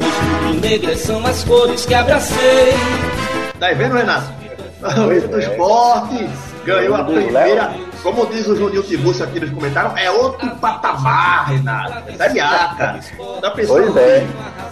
Os 0.00 0.46
rubro-negras 0.46 1.00
são 1.00 1.26
as 1.26 1.44
cores 1.44 1.84
que 1.84 1.92
abracei. 1.92 2.72
Tá 3.60 3.66
aí 3.66 3.74
vendo, 3.74 3.96
Renato? 3.96 4.32
O 5.06 5.12
hino 5.12 5.28
do 5.28 5.38
esporte 5.38 6.26
ganhou 6.64 6.94
a 6.94 7.04
primeira. 7.04 7.83
Como 8.04 8.26
diz 8.26 8.46
o 8.46 8.54
Juninho 8.54 8.82
Tiburcio 8.82 9.24
aqui 9.24 9.40
nos 9.40 9.48
comentários, 9.48 9.98
é 9.98 10.10
outro 10.10 10.54
patamar, 10.56 11.48
Renato. 11.48 12.10
É 12.10 12.16
Série 12.18 12.38
A, 12.38 12.74
cara. 12.76 13.00
Tá 13.40 13.50
pensando 13.52 13.92
Pois 13.92 13.96
é. 13.96 14.26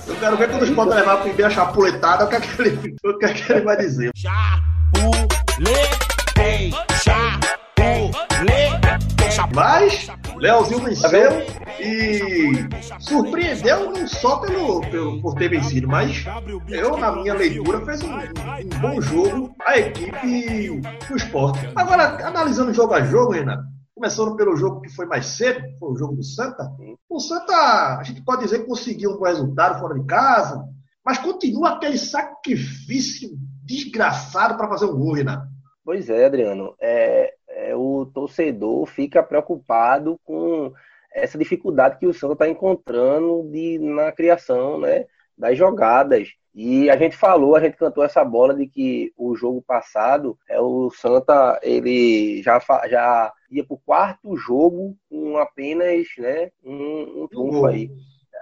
Eu 0.07 0.17
quero 0.17 0.37
ver 0.37 0.51
quando 0.51 0.61
o 0.61 0.65
esporte 0.67 0.95
levar 0.95 1.15
a 1.15 1.17
primeira 1.17 1.49
chapuletada, 1.49 2.27
o 2.27 2.29
que 2.29 2.37
é 2.37 2.41
que 2.41 2.61
ele, 2.61 2.97
o 3.03 3.19
que 3.19 3.25
é 3.25 3.33
que 3.33 3.53
ele 3.53 3.63
vai 3.63 3.77
dizer. 3.79 4.11
Mas 9.55 10.09
Leozinho 10.37 10.81
venceu 10.81 11.31
e 11.81 12.69
surpreendeu 13.01 13.93
não 13.93 14.07
só 14.07 14.39
pelo, 14.41 14.81
pelo, 14.91 15.23
por 15.23 15.35
ter 15.35 15.49
vencido, 15.49 15.89
mas 15.89 16.25
eu, 16.69 16.97
na 16.97 17.13
minha 17.13 17.35
leitura, 17.35 17.85
fez 17.85 18.03
um, 18.03 18.13
um 18.15 18.81
bom 18.81 19.01
jogo 19.01 19.55
a 19.65 19.79
equipe 19.79 20.81
do 21.09 21.17
esporte. 21.17 21.61
Agora, 21.75 22.27
analisando 22.27 22.75
jogo 22.75 22.95
a 22.95 23.03
jogo, 23.03 23.33
Renato, 23.33 23.65
começando 23.95 24.37
pelo 24.37 24.57
jogo 24.57 24.81
que 24.81 24.91
foi 24.91 25.07
mais 25.07 25.27
cedo, 25.27 25.63
foi 25.79 25.93
o 25.93 25.97
jogo 25.97 26.17
do 26.17 26.25
Santa. 26.25 26.71
O 27.09 27.21
Santa, 27.21 27.99
a 27.99 28.03
gente 28.03 28.23
pode 28.23 28.43
dizer 28.45 28.61
que 28.61 28.67
conseguiu 28.67 29.13
um 29.13 29.19
bom 29.19 29.25
resultado 29.25 29.79
fora 29.81 29.99
de 29.99 30.05
casa, 30.07 30.63
mas 31.05 31.19
continua 31.19 31.71
aquele 31.71 31.99
sacrifício 31.99 33.31
desgraçado 33.65 34.57
para 34.57 34.69
fazer 34.69 34.87
um 34.87 34.97
gol, 34.97 35.15
Renato. 35.15 35.47
Pois 35.85 36.09
é, 36.09 36.27
Adriano. 36.27 36.75
É, 36.81 37.23
é, 37.23 37.33
o 37.83 38.07
torcedor 38.07 38.87
fica 38.87 39.23
preocupado 39.23 40.19
com 40.25 40.73
essa 41.13 41.37
dificuldade 41.37 41.99
que 41.99 42.07
o 42.07 42.15
Santa 42.15 42.33
está 42.33 42.49
encontrando 42.49 43.49
de, 43.51 43.79
na 43.79 44.11
criação 44.13 44.79
né, 44.79 45.07
das 45.37 45.57
jogadas. 45.57 46.29
E 46.55 46.91
a 46.91 46.97
gente 46.97 47.17
falou, 47.17 47.57
a 47.57 47.61
gente 47.61 47.77
cantou 47.77 48.05
essa 48.05 48.23
bola 48.25 48.55
de 48.55 48.67
que 48.67 49.13
o 49.17 49.35
jogo 49.35 49.63
passado, 49.63 50.39
é, 50.49 50.61
o 50.61 50.91
Santa 50.91 51.59
ele 51.63 52.43
já, 52.43 52.61
já 52.89 53.33
ia 53.51 53.65
para 53.65 53.75
o 53.75 53.81
quarto 53.85 54.37
jogo 54.37 54.97
com 55.09 55.39
apenas 55.39 56.07
né, 56.19 56.51
um, 56.63 57.23
um 57.23 57.29
trunfo 57.29 57.61
gol. 57.61 57.67
aí. 57.67 57.91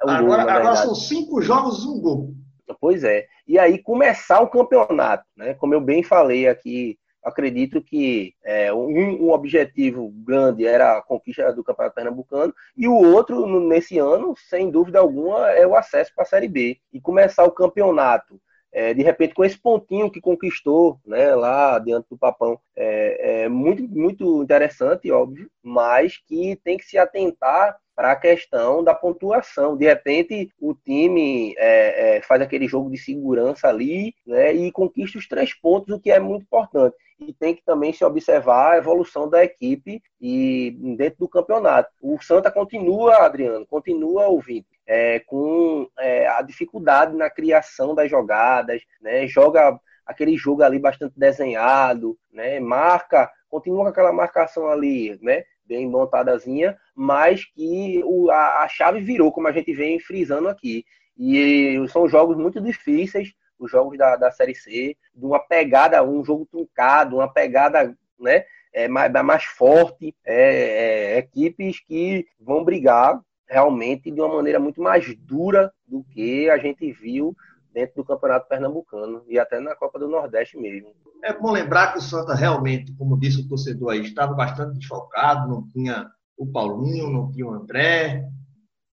Um 0.02 0.06
gol, 0.06 0.32
agora 0.32 0.44
na 0.44 0.52
agora 0.54 0.76
são 0.76 0.94
cinco 0.94 1.40
jogos, 1.40 1.84
um 1.84 2.00
gol. 2.00 2.34
Pois 2.80 3.04
é. 3.04 3.26
E 3.46 3.58
aí 3.58 3.78
começar 3.78 4.40
o 4.40 4.48
campeonato, 4.48 5.24
né? 5.36 5.54
Como 5.54 5.74
eu 5.74 5.80
bem 5.80 6.02
falei 6.02 6.48
aqui, 6.48 6.98
acredito 7.22 7.82
que 7.82 8.34
é, 8.44 8.72
um, 8.72 9.26
um 9.26 9.30
objetivo 9.30 10.10
grande 10.24 10.66
era 10.66 10.98
a 10.98 11.02
conquista 11.02 11.52
do 11.52 11.64
Campeonato 11.64 11.94
Pernambucano 11.94 12.54
e 12.76 12.88
o 12.88 12.94
outro 12.94 13.46
nesse 13.60 13.98
ano, 13.98 14.34
sem 14.36 14.70
dúvida 14.70 14.98
alguma, 14.98 15.50
é 15.50 15.66
o 15.66 15.76
acesso 15.76 16.12
para 16.14 16.24
a 16.24 16.26
Série 16.26 16.48
B 16.48 16.78
e 16.92 17.00
começar 17.00 17.44
o 17.44 17.52
campeonato. 17.52 18.40
é, 18.72 18.94
de 18.94 19.02
repente, 19.02 19.34
com 19.34 19.44
esse 19.44 19.58
pontinho 19.58 20.10
que 20.10 20.20
conquistou 20.20 21.00
né, 21.04 21.34
lá 21.34 21.78
diante 21.78 22.08
do 22.08 22.16
Papão, 22.16 22.58
é, 22.76 23.29
é 23.44 23.48
muito, 23.48 23.82
muito 23.82 24.42
interessante, 24.42 25.10
óbvio, 25.10 25.50
mas 25.62 26.18
que 26.18 26.56
tem 26.62 26.76
que 26.76 26.84
se 26.84 26.98
atentar 26.98 27.78
para 28.00 28.12
a 28.12 28.16
questão 28.16 28.82
da 28.82 28.94
pontuação. 28.94 29.76
De 29.76 29.84
repente, 29.84 30.50
o 30.58 30.74
time 30.74 31.54
é, 31.58 32.16
é, 32.16 32.22
faz 32.22 32.40
aquele 32.40 32.66
jogo 32.66 32.90
de 32.90 32.96
segurança 32.96 33.68
ali 33.68 34.14
né, 34.26 34.54
e 34.54 34.72
conquista 34.72 35.18
os 35.18 35.28
três 35.28 35.52
pontos, 35.52 35.94
o 35.94 36.00
que 36.00 36.10
é 36.10 36.18
muito 36.18 36.42
importante. 36.42 36.96
E 37.18 37.34
tem 37.34 37.54
que 37.54 37.62
também 37.62 37.92
se 37.92 38.02
observar 38.02 38.72
a 38.72 38.78
evolução 38.78 39.28
da 39.28 39.44
equipe 39.44 40.02
e 40.18 40.74
dentro 40.96 41.18
do 41.18 41.28
campeonato. 41.28 41.90
O 42.00 42.18
Santa 42.22 42.50
continua, 42.50 43.16
Adriano, 43.16 43.66
continua 43.66 44.28
ouvindo. 44.28 44.64
É, 44.86 45.20
com 45.20 45.86
é, 45.98 46.26
a 46.26 46.40
dificuldade 46.40 47.14
na 47.14 47.28
criação 47.28 47.94
das 47.94 48.10
jogadas, 48.10 48.82
né, 49.00 49.28
joga 49.28 49.78
aquele 50.10 50.36
jogo 50.36 50.62
ali 50.62 50.78
bastante 50.78 51.14
desenhado, 51.16 52.18
né, 52.32 52.58
marca, 52.58 53.30
continua 53.48 53.84
com 53.84 53.88
aquela 53.90 54.12
marcação 54.12 54.66
ali, 54.66 55.16
né, 55.22 55.44
bem 55.64 55.88
montadazinha, 55.88 56.76
mas 56.94 57.44
que 57.44 58.02
o, 58.04 58.28
a, 58.28 58.64
a 58.64 58.68
chave 58.68 59.00
virou, 59.00 59.30
como 59.30 59.46
a 59.46 59.52
gente 59.52 59.72
vem 59.72 60.00
frisando 60.00 60.48
aqui. 60.48 60.84
E 61.16 61.76
são 61.88 62.08
jogos 62.08 62.36
muito 62.36 62.60
difíceis, 62.60 63.32
os 63.56 63.70
jogos 63.70 63.96
da, 63.96 64.16
da 64.16 64.32
Série 64.32 64.54
C, 64.54 64.96
de 65.14 65.24
uma 65.24 65.38
pegada, 65.38 66.02
um 66.02 66.24
jogo 66.24 66.44
truncado, 66.50 67.16
uma 67.16 67.32
pegada 67.32 67.96
né, 68.18 68.44
é, 68.72 68.88
mais, 68.88 69.12
mais 69.22 69.44
forte, 69.44 70.14
é, 70.24 71.14
é, 71.14 71.18
equipes 71.18 71.78
que 71.78 72.26
vão 72.40 72.64
brigar 72.64 73.20
realmente 73.48 74.10
de 74.10 74.20
uma 74.20 74.34
maneira 74.34 74.58
muito 74.58 74.80
mais 74.80 75.14
dura 75.16 75.72
do 75.86 76.04
que 76.04 76.50
a 76.50 76.58
gente 76.58 76.90
viu 76.92 77.36
dentro 77.72 77.96
do 77.96 78.04
Campeonato 78.04 78.48
Pernambucano 78.48 79.22
e 79.28 79.38
até 79.38 79.60
na 79.60 79.74
Copa 79.74 79.98
do 79.98 80.08
Nordeste 80.08 80.56
mesmo. 80.58 80.90
É 81.22 81.32
bom 81.32 81.52
lembrar 81.52 81.92
que 81.92 81.98
o 81.98 82.02
Santa 82.02 82.34
realmente, 82.34 82.92
como 82.94 83.18
disse 83.18 83.40
o 83.40 83.48
torcedor 83.48 83.92
aí, 83.92 84.00
estava 84.00 84.34
bastante 84.34 84.78
desfalcado, 84.78 85.48
não 85.48 85.68
tinha 85.68 86.08
o 86.36 86.46
Paulinho, 86.46 87.10
não 87.10 87.30
tinha 87.30 87.46
o 87.46 87.52
André. 87.52 88.26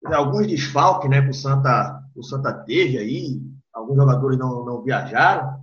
Alguns 0.04 0.47
desfalques 0.47 1.09
né, 1.11 1.23
que 1.23 1.30
o 1.30 1.35
Santa, 1.35 2.00
o 2.14 2.23
Santa 2.23 2.52
teve 2.52 2.99
aí, 2.99 3.40
alguns 3.73 3.97
jogadores 3.97 4.38
não, 4.38 4.64
não 4.64 4.83
viajaram, 4.83 5.59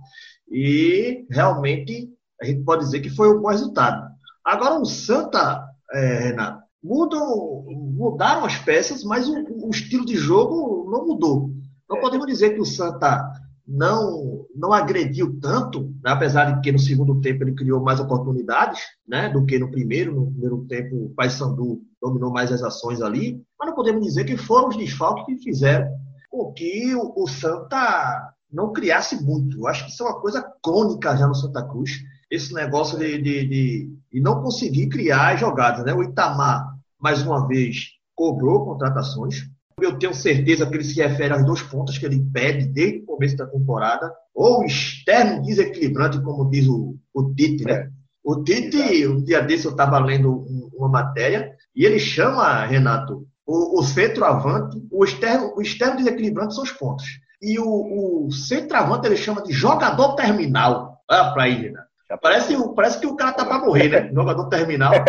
e 0.50 1.26
realmente 1.30 2.10
a 2.40 2.44
gente 2.44 2.62
pode 2.64 2.84
dizer 2.84 3.00
que 3.00 3.10
foi 3.10 3.34
um 3.34 3.40
bom 3.40 3.48
resultado. 3.48 4.12
Agora 4.44 4.78
o 4.78 4.84
Santa, 4.84 5.66
é, 5.92 6.18
Renato, 6.18 6.64
mudam, 6.82 7.64
mudaram 7.66 8.44
as 8.44 8.58
peças, 8.58 9.02
mas 9.02 9.26
o, 9.26 9.66
o 9.66 9.70
estilo 9.70 10.04
de 10.04 10.16
jogo 10.16 10.90
não 10.90 11.06
mudou. 11.06 11.53
Não 11.88 12.00
podemos 12.00 12.26
dizer 12.26 12.54
que 12.54 12.60
o 12.60 12.64
Santa 12.64 13.30
não, 13.66 14.46
não 14.54 14.72
agrediu 14.72 15.38
tanto, 15.40 15.94
né? 16.02 16.10
apesar 16.10 16.52
de 16.52 16.60
que 16.60 16.72
no 16.72 16.78
segundo 16.78 17.20
tempo 17.20 17.44
ele 17.44 17.54
criou 17.54 17.82
mais 17.82 17.98
oportunidades 17.98 18.80
né? 19.06 19.28
do 19.28 19.44
que 19.44 19.58
no 19.58 19.70
primeiro. 19.70 20.14
No 20.14 20.30
primeiro 20.30 20.64
tempo, 20.66 21.06
o 21.06 21.14
Paysandu 21.14 21.82
dominou 22.00 22.30
mais 22.30 22.52
as 22.52 22.62
ações 22.62 23.00
ali, 23.00 23.42
mas 23.58 23.68
não 23.68 23.74
podemos 23.74 24.04
dizer 24.04 24.24
que 24.24 24.36
foram 24.36 24.68
os 24.68 24.76
desfalques 24.76 25.24
que 25.24 25.42
fizeram 25.42 25.88
com 26.30 26.52
que 26.52 26.94
o, 26.94 27.14
o 27.16 27.28
Santa 27.28 28.34
não 28.52 28.72
criasse 28.72 29.22
muito. 29.22 29.58
Eu 29.58 29.66
acho 29.66 29.84
que 29.84 29.90
isso 29.90 30.02
é 30.02 30.06
uma 30.06 30.20
coisa 30.20 30.42
crônica 30.62 31.16
já 31.16 31.26
no 31.26 31.34
Santa 31.34 31.66
Cruz, 31.66 31.90
esse 32.30 32.52
negócio 32.52 32.98
de, 32.98 33.18
de, 33.18 33.48
de, 33.48 33.98
de 34.12 34.20
não 34.20 34.42
conseguir 34.42 34.88
criar 34.88 35.34
as 35.34 35.40
jogadas. 35.40 35.84
Né? 35.84 35.94
O 35.94 36.02
Itamar, 36.02 36.76
mais 37.00 37.22
uma 37.22 37.46
vez, 37.46 37.92
cobrou 38.14 38.64
contratações. 38.64 39.48
Eu 39.80 39.98
tenho 39.98 40.14
certeza 40.14 40.66
que 40.66 40.74
ele 40.74 40.84
se 40.84 40.94
refere 41.00 41.34
às 41.34 41.44
duas 41.44 41.60
pontas 41.62 41.98
que 41.98 42.06
ele 42.06 42.24
pede 42.32 42.66
desde 42.66 42.98
o 43.00 43.06
começo 43.06 43.36
da 43.36 43.46
temporada, 43.46 44.12
ou 44.34 44.64
externo 44.64 45.42
desequilibrante, 45.42 46.20
como 46.22 46.48
diz 46.50 46.66
o, 46.68 46.96
o 47.12 47.34
Tite, 47.34 47.64
né? 47.64 47.72
É. 47.72 47.88
O 48.22 48.42
Tite, 48.42 49.06
um 49.06 49.22
dia 49.22 49.40
desse 49.42 49.66
eu 49.66 49.72
estava 49.72 49.98
lendo 49.98 50.30
um- 50.32 50.70
uma 50.74 50.88
matéria, 50.88 51.52
e 51.74 51.84
ele 51.84 51.98
chama, 51.98 52.64
Renato, 52.64 53.26
o, 53.46 53.80
o 53.80 53.82
centroavante, 53.82 54.80
o 54.90 55.04
externo, 55.04 55.52
o 55.56 55.60
externo 55.60 55.96
desequilibrante 55.96 56.54
são 56.54 56.64
os 56.64 56.72
pontos. 56.72 57.04
E 57.42 57.58
o, 57.58 58.26
o 58.26 58.30
centroavante 58.32 59.06
ele 59.06 59.16
chama 59.16 59.42
de 59.42 59.52
jogador 59.52 60.14
terminal. 60.14 60.98
Olha 61.10 61.32
pra 61.32 61.42
aí, 61.44 61.62
Renato. 61.62 61.84
Parece, 62.22 62.54
parece 62.76 63.00
que 63.00 63.06
o 63.06 63.16
cara 63.16 63.32
tá 63.32 63.44
pra 63.44 63.58
morrer, 63.58 63.88
né? 63.88 64.10
Jogador 64.14 64.48
terminal. 64.48 64.92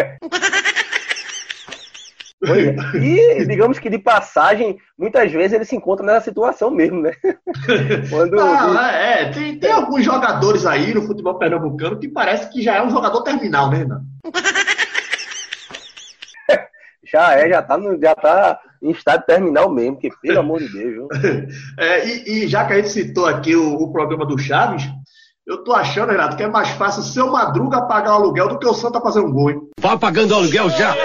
É. 2.46 2.98
E 2.98 3.46
digamos 3.46 3.80
que 3.80 3.90
de 3.90 3.98
passagem, 3.98 4.78
muitas 4.98 5.32
vezes 5.32 5.54
ele 5.54 5.66
se 5.66 5.76
encontra 5.76 6.06
nessa 6.06 6.26
situação 6.26 6.72
mesmo, 6.72 7.02
né? 7.02 7.12
Quando 8.10 8.40
Ah, 8.40 8.92
é, 8.92 9.32
tem, 9.32 9.60
tem 9.60 9.72
alguns 9.72 10.04
jogadores 10.04 10.66
aí 10.66 10.94
no 10.94 11.04
futebol 11.04 11.38
pernambucano 11.38 12.00
que 12.00 12.08
parece 12.08 12.52
que 12.52 12.62
já 12.62 12.76
é 12.76 12.84
um 12.84 12.90
jogador 12.90 13.22
terminal, 13.22 13.70
né, 13.70 13.78
Renato? 13.78 14.04
já 17.06 17.34
é, 17.34 17.50
já 17.50 17.62
tá, 17.62 17.78
no, 17.78 18.00
já 18.00 18.16
tá 18.16 18.60
em 18.82 18.92
estado 18.92 19.24
terminal 19.26 19.72
mesmo, 19.72 19.98
que 19.98 20.10
pelo 20.22 20.40
amor 20.40 20.60
de 20.60 20.72
Deus, 20.72 20.94
viu? 20.94 21.08
É, 21.80 22.08
e, 22.08 22.44
e 22.44 22.48
já 22.48 22.66
que 22.66 22.74
a 22.74 22.76
gente 22.78 22.90
citou 22.90 23.26
aqui 23.26 23.56
o, 23.56 23.76
o 23.76 23.92
programa 23.92 24.26
do 24.26 24.38
Chaves, 24.38 24.84
eu 25.46 25.64
tô 25.64 25.74
achando, 25.74 26.12
Renato, 26.12 26.36
que 26.36 26.44
é 26.44 26.48
mais 26.48 26.70
fácil 26.70 27.02
o 27.02 27.06
seu 27.06 27.32
Madruga 27.32 27.84
pagar 27.84 28.14
o 28.14 28.16
aluguel 28.16 28.50
do 28.50 28.58
que 28.58 28.68
o 28.68 28.74
Santa 28.74 29.00
fazer 29.00 29.20
um 29.20 29.32
gol, 29.32 29.52
hein? 29.52 29.62
Vá 29.80 29.96
pagando 29.96 30.34
aluguel 30.34 30.70
já. 30.72 30.96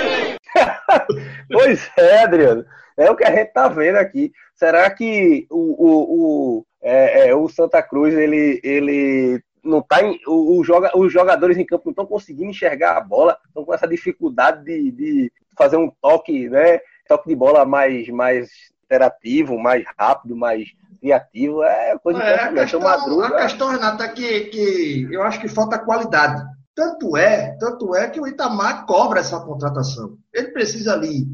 Pois 1.51 1.91
é, 1.97 2.23
Adriano. 2.23 2.65
É 2.97 3.11
o 3.11 3.17
que 3.17 3.25
a 3.25 3.35
gente 3.35 3.53
tá 3.53 3.69
vendo 3.69 3.97
aqui. 3.97 4.33
Será 4.55 4.91
que 4.91 5.47
o, 5.51 5.57
o, 5.57 6.59
o, 6.59 6.67
é, 6.83 7.29
é, 7.29 7.35
o 7.35 7.49
Santa 7.49 7.83
Cruz, 7.83 8.15
ele, 8.15 8.61
ele 8.63 9.43
não 9.65 9.81
tá 9.83 10.03
em, 10.03 10.21
o, 10.27 10.59
o 10.59 10.65
joga, 10.65 10.91
os 10.97 11.13
jogadores 11.13 11.57
em 11.57 11.65
campo 11.65 11.85
não 11.87 11.93
estão 11.93 12.07
conseguindo 12.07 12.51
enxergar 12.51 12.97
a 12.97 13.01
bola, 13.01 13.39
estão 13.47 13.65
com 13.65 13.75
essa 13.75 13.89
dificuldade 13.89 14.65
de, 14.65 14.91
de 14.91 15.33
fazer 15.57 15.77
um 15.77 15.91
toque, 16.01 16.49
né? 16.49 16.81
Toque 17.09 17.29
de 17.29 17.35
bola 17.35 17.65
mais, 17.65 18.09
mais 18.09 18.51
interativo, 18.85 19.59
mais 19.59 19.85
rápido, 19.99 20.37
mais 20.37 20.69
criativo, 21.01 21.63
é 21.63 21.97
coisa 21.99 22.21
É, 22.23 22.23
a 22.23 22.51
impressionante. 22.51 22.59
O 22.59 22.61
questão, 22.61 22.81
Madruga, 22.81 23.27
a 23.27 23.43
questão, 23.43 23.69
Renata, 23.69 24.05
é 24.05 24.09
que, 24.09 24.41
que 24.47 25.09
eu 25.11 25.23
acho 25.23 25.41
que 25.41 25.49
falta 25.49 25.79
qualidade. 25.79 26.43
Tanto 26.81 27.15
é, 27.15 27.59
tanto 27.59 27.95
é 27.95 28.09
que 28.09 28.19
o 28.19 28.27
Itamar 28.27 28.87
cobra 28.87 29.21
essa 29.21 29.39
contratação. 29.39 30.17
Ele 30.33 30.49
precisa 30.49 30.95
ali, 30.95 31.27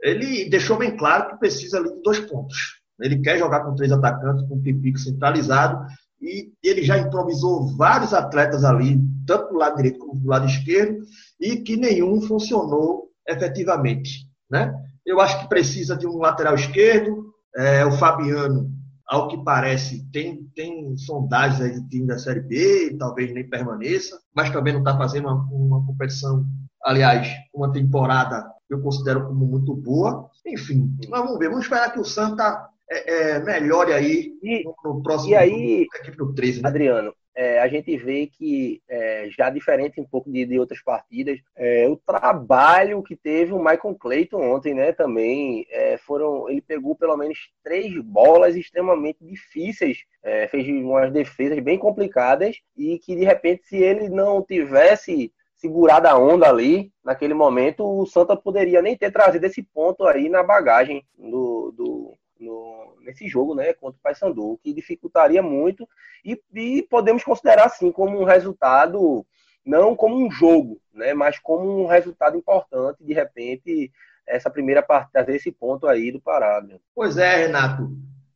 ele 0.00 0.48
deixou 0.48 0.78
bem 0.78 0.96
claro 0.96 1.28
que 1.28 1.38
precisa 1.40 1.76
ali 1.76 1.94
de 1.94 2.00
dois 2.00 2.20
pontos. 2.20 2.80
Ele 2.98 3.20
quer 3.20 3.38
jogar 3.38 3.64
com 3.64 3.74
três 3.74 3.92
atacantes, 3.92 4.48
com 4.48 4.54
o 4.54 4.62
Pipico 4.62 4.98
centralizado, 4.98 5.86
e 6.22 6.50
ele 6.62 6.82
já 6.82 6.96
improvisou 6.96 7.76
vários 7.76 8.14
atletas 8.14 8.64
ali, 8.64 8.98
tanto 9.26 9.50
do 9.50 9.58
lado 9.58 9.76
direito 9.76 9.98
como 9.98 10.18
do 10.18 10.26
lado 10.26 10.46
esquerdo, 10.46 11.04
e 11.38 11.56
que 11.56 11.76
nenhum 11.76 12.22
funcionou 12.22 13.10
efetivamente. 13.28 14.26
Né? 14.50 14.74
Eu 15.04 15.20
acho 15.20 15.38
que 15.38 15.50
precisa 15.50 15.94
de 15.94 16.06
um 16.06 16.16
lateral 16.16 16.54
esquerdo, 16.54 17.26
é, 17.54 17.84
o 17.84 17.92
Fabiano 17.92 18.70
ao 19.06 19.28
que 19.28 19.36
parece, 19.44 20.04
tem, 20.10 20.44
tem 20.54 20.96
sondagens 20.96 21.60
aí 21.60 21.80
de 21.80 21.88
time 21.88 22.06
da 22.06 22.18
Série 22.18 22.40
B, 22.40 22.96
talvez 22.98 23.32
nem 23.32 23.48
permaneça, 23.48 24.18
mas 24.34 24.50
também 24.50 24.72
não 24.72 24.80
está 24.80 24.96
fazendo 24.96 25.28
uma, 25.28 25.44
uma, 25.52 25.86
competição, 25.86 26.44
aliás, 26.82 27.28
uma 27.54 27.70
temporada 27.72 28.50
que 28.66 28.74
eu 28.74 28.80
considero 28.80 29.26
como 29.26 29.46
muito 29.46 29.74
boa. 29.74 30.30
Enfim, 30.46 30.96
vamos 31.08 31.38
ver, 31.38 31.48
vamos 31.48 31.64
esperar 31.64 31.92
que 31.92 32.00
o 32.00 32.04
Santa 32.04 32.68
é, 32.90 33.32
é, 33.32 33.40
melhore 33.40 33.92
aí 33.92 34.32
e, 34.42 34.64
no, 34.64 34.94
no 34.94 35.02
próximo 35.02 35.32
e 35.32 35.36
aí, 35.36 35.86
equipe 36.00 36.16
do 36.16 36.32
13. 36.32 36.62
Né? 36.62 36.68
Adriano, 36.68 37.12
é, 37.34 37.60
a 37.60 37.66
gente 37.68 37.96
vê 37.96 38.26
que, 38.26 38.80
é, 38.88 39.28
já 39.30 39.50
diferente 39.50 40.00
um 40.00 40.04
pouco 40.04 40.30
de, 40.30 40.46
de 40.46 40.58
outras 40.58 40.80
partidas, 40.82 41.38
é, 41.56 41.88
o 41.88 41.96
trabalho 41.96 43.02
que 43.02 43.16
teve 43.16 43.52
o 43.52 43.58
Michael 43.58 43.96
Clayton 43.98 44.40
ontem, 44.40 44.72
né, 44.72 44.92
também, 44.92 45.66
é, 45.70 45.96
foram, 45.96 46.48
ele 46.48 46.60
pegou 46.60 46.94
pelo 46.94 47.16
menos 47.16 47.50
três 47.62 47.92
bolas 48.02 48.54
extremamente 48.54 49.18
difíceis, 49.24 50.04
é, 50.22 50.46
fez 50.46 50.66
umas 50.68 51.12
defesas 51.12 51.58
bem 51.60 51.78
complicadas 51.78 52.56
e 52.76 52.98
que, 52.98 53.16
de 53.16 53.24
repente, 53.24 53.66
se 53.66 53.76
ele 53.76 54.08
não 54.08 54.42
tivesse 54.42 55.32
segurado 55.56 56.06
a 56.06 56.18
onda 56.18 56.48
ali, 56.48 56.92
naquele 57.02 57.34
momento, 57.34 57.84
o 57.84 58.06
Santa 58.06 58.36
poderia 58.36 58.82
nem 58.82 58.96
ter 58.96 59.10
trazido 59.10 59.46
esse 59.46 59.62
ponto 59.62 60.06
aí 60.06 60.28
na 60.28 60.42
bagagem 60.42 61.04
do, 61.18 61.72
do 61.76 62.18
no, 62.38 62.96
nesse 63.00 63.28
jogo, 63.28 63.54
né, 63.54 63.72
contra 63.74 63.98
o 63.98 64.02
Paysandu, 64.02 64.58
que 64.62 64.72
dificultaria 64.72 65.42
muito 65.42 65.88
e, 66.24 66.40
e, 66.54 66.82
podemos 66.82 67.22
considerar 67.22 67.66
assim 67.66 67.92
como 67.92 68.20
um 68.20 68.24
resultado, 68.24 69.24
não 69.64 69.94
como 69.94 70.16
um 70.16 70.30
jogo, 70.30 70.80
né, 70.92 71.14
mas 71.14 71.38
como 71.38 71.82
um 71.82 71.86
resultado 71.86 72.36
importante, 72.36 73.04
de 73.04 73.12
repente, 73.12 73.92
essa 74.26 74.50
primeira 74.50 74.82
parte, 74.82 75.12
trazer 75.12 75.36
esse 75.36 75.52
ponto 75.52 75.86
aí 75.86 76.10
do 76.10 76.20
Pará. 76.20 76.60
Né? 76.60 76.78
Pois 76.94 77.16
é, 77.16 77.46
Renato. 77.46 77.90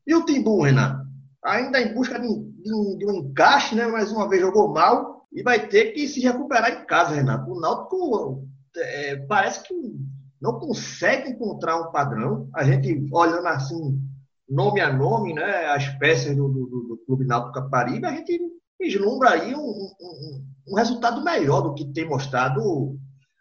E 0.06 0.14
o 0.14 0.24
Timbu, 0.24 0.62
Renato? 0.62 1.06
Ainda 1.42 1.80
em 1.80 1.94
busca 1.94 2.18
de 2.18 2.26
um, 2.26 2.50
de, 2.62 2.98
de 2.98 3.06
um, 3.06 3.14
encaixe, 3.16 3.74
né? 3.74 3.86
Mais 3.86 4.10
uma 4.10 4.28
vez 4.28 4.42
jogou 4.42 4.72
mal 4.72 5.26
e 5.32 5.42
vai 5.42 5.68
ter 5.68 5.92
que 5.92 6.08
se 6.08 6.20
recuperar 6.20 6.72
em 6.72 6.84
casa, 6.84 7.14
Renato. 7.14 7.50
O 7.50 7.60
Náutico 7.60 8.44
é, 8.76 9.16
parece 9.16 9.62
que 9.62 9.74
não 10.40 10.58
consegue 10.58 11.30
encontrar 11.30 11.80
um 11.80 11.90
padrão. 11.90 12.48
A 12.54 12.64
gente 12.64 13.08
olhando 13.12 13.46
assim, 13.46 14.00
nome 14.48 14.80
a 14.80 14.92
nome, 14.92 15.34
né, 15.34 15.66
as 15.66 15.88
peças 15.98 16.34
do, 16.34 16.48
do, 16.48 16.66
do 16.66 17.02
Clube 17.06 17.24
Náutico 17.24 17.54
Caparibe, 17.54 18.06
a 18.06 18.12
gente 18.12 18.40
vislumbra 18.80 19.30
aí 19.30 19.54
um, 19.54 19.58
um, 19.58 20.44
um, 20.68 20.74
resultado 20.74 21.22
melhor 21.22 21.60
do 21.62 21.74
que 21.74 21.92
tem 21.92 22.08
mostrado 22.08 22.96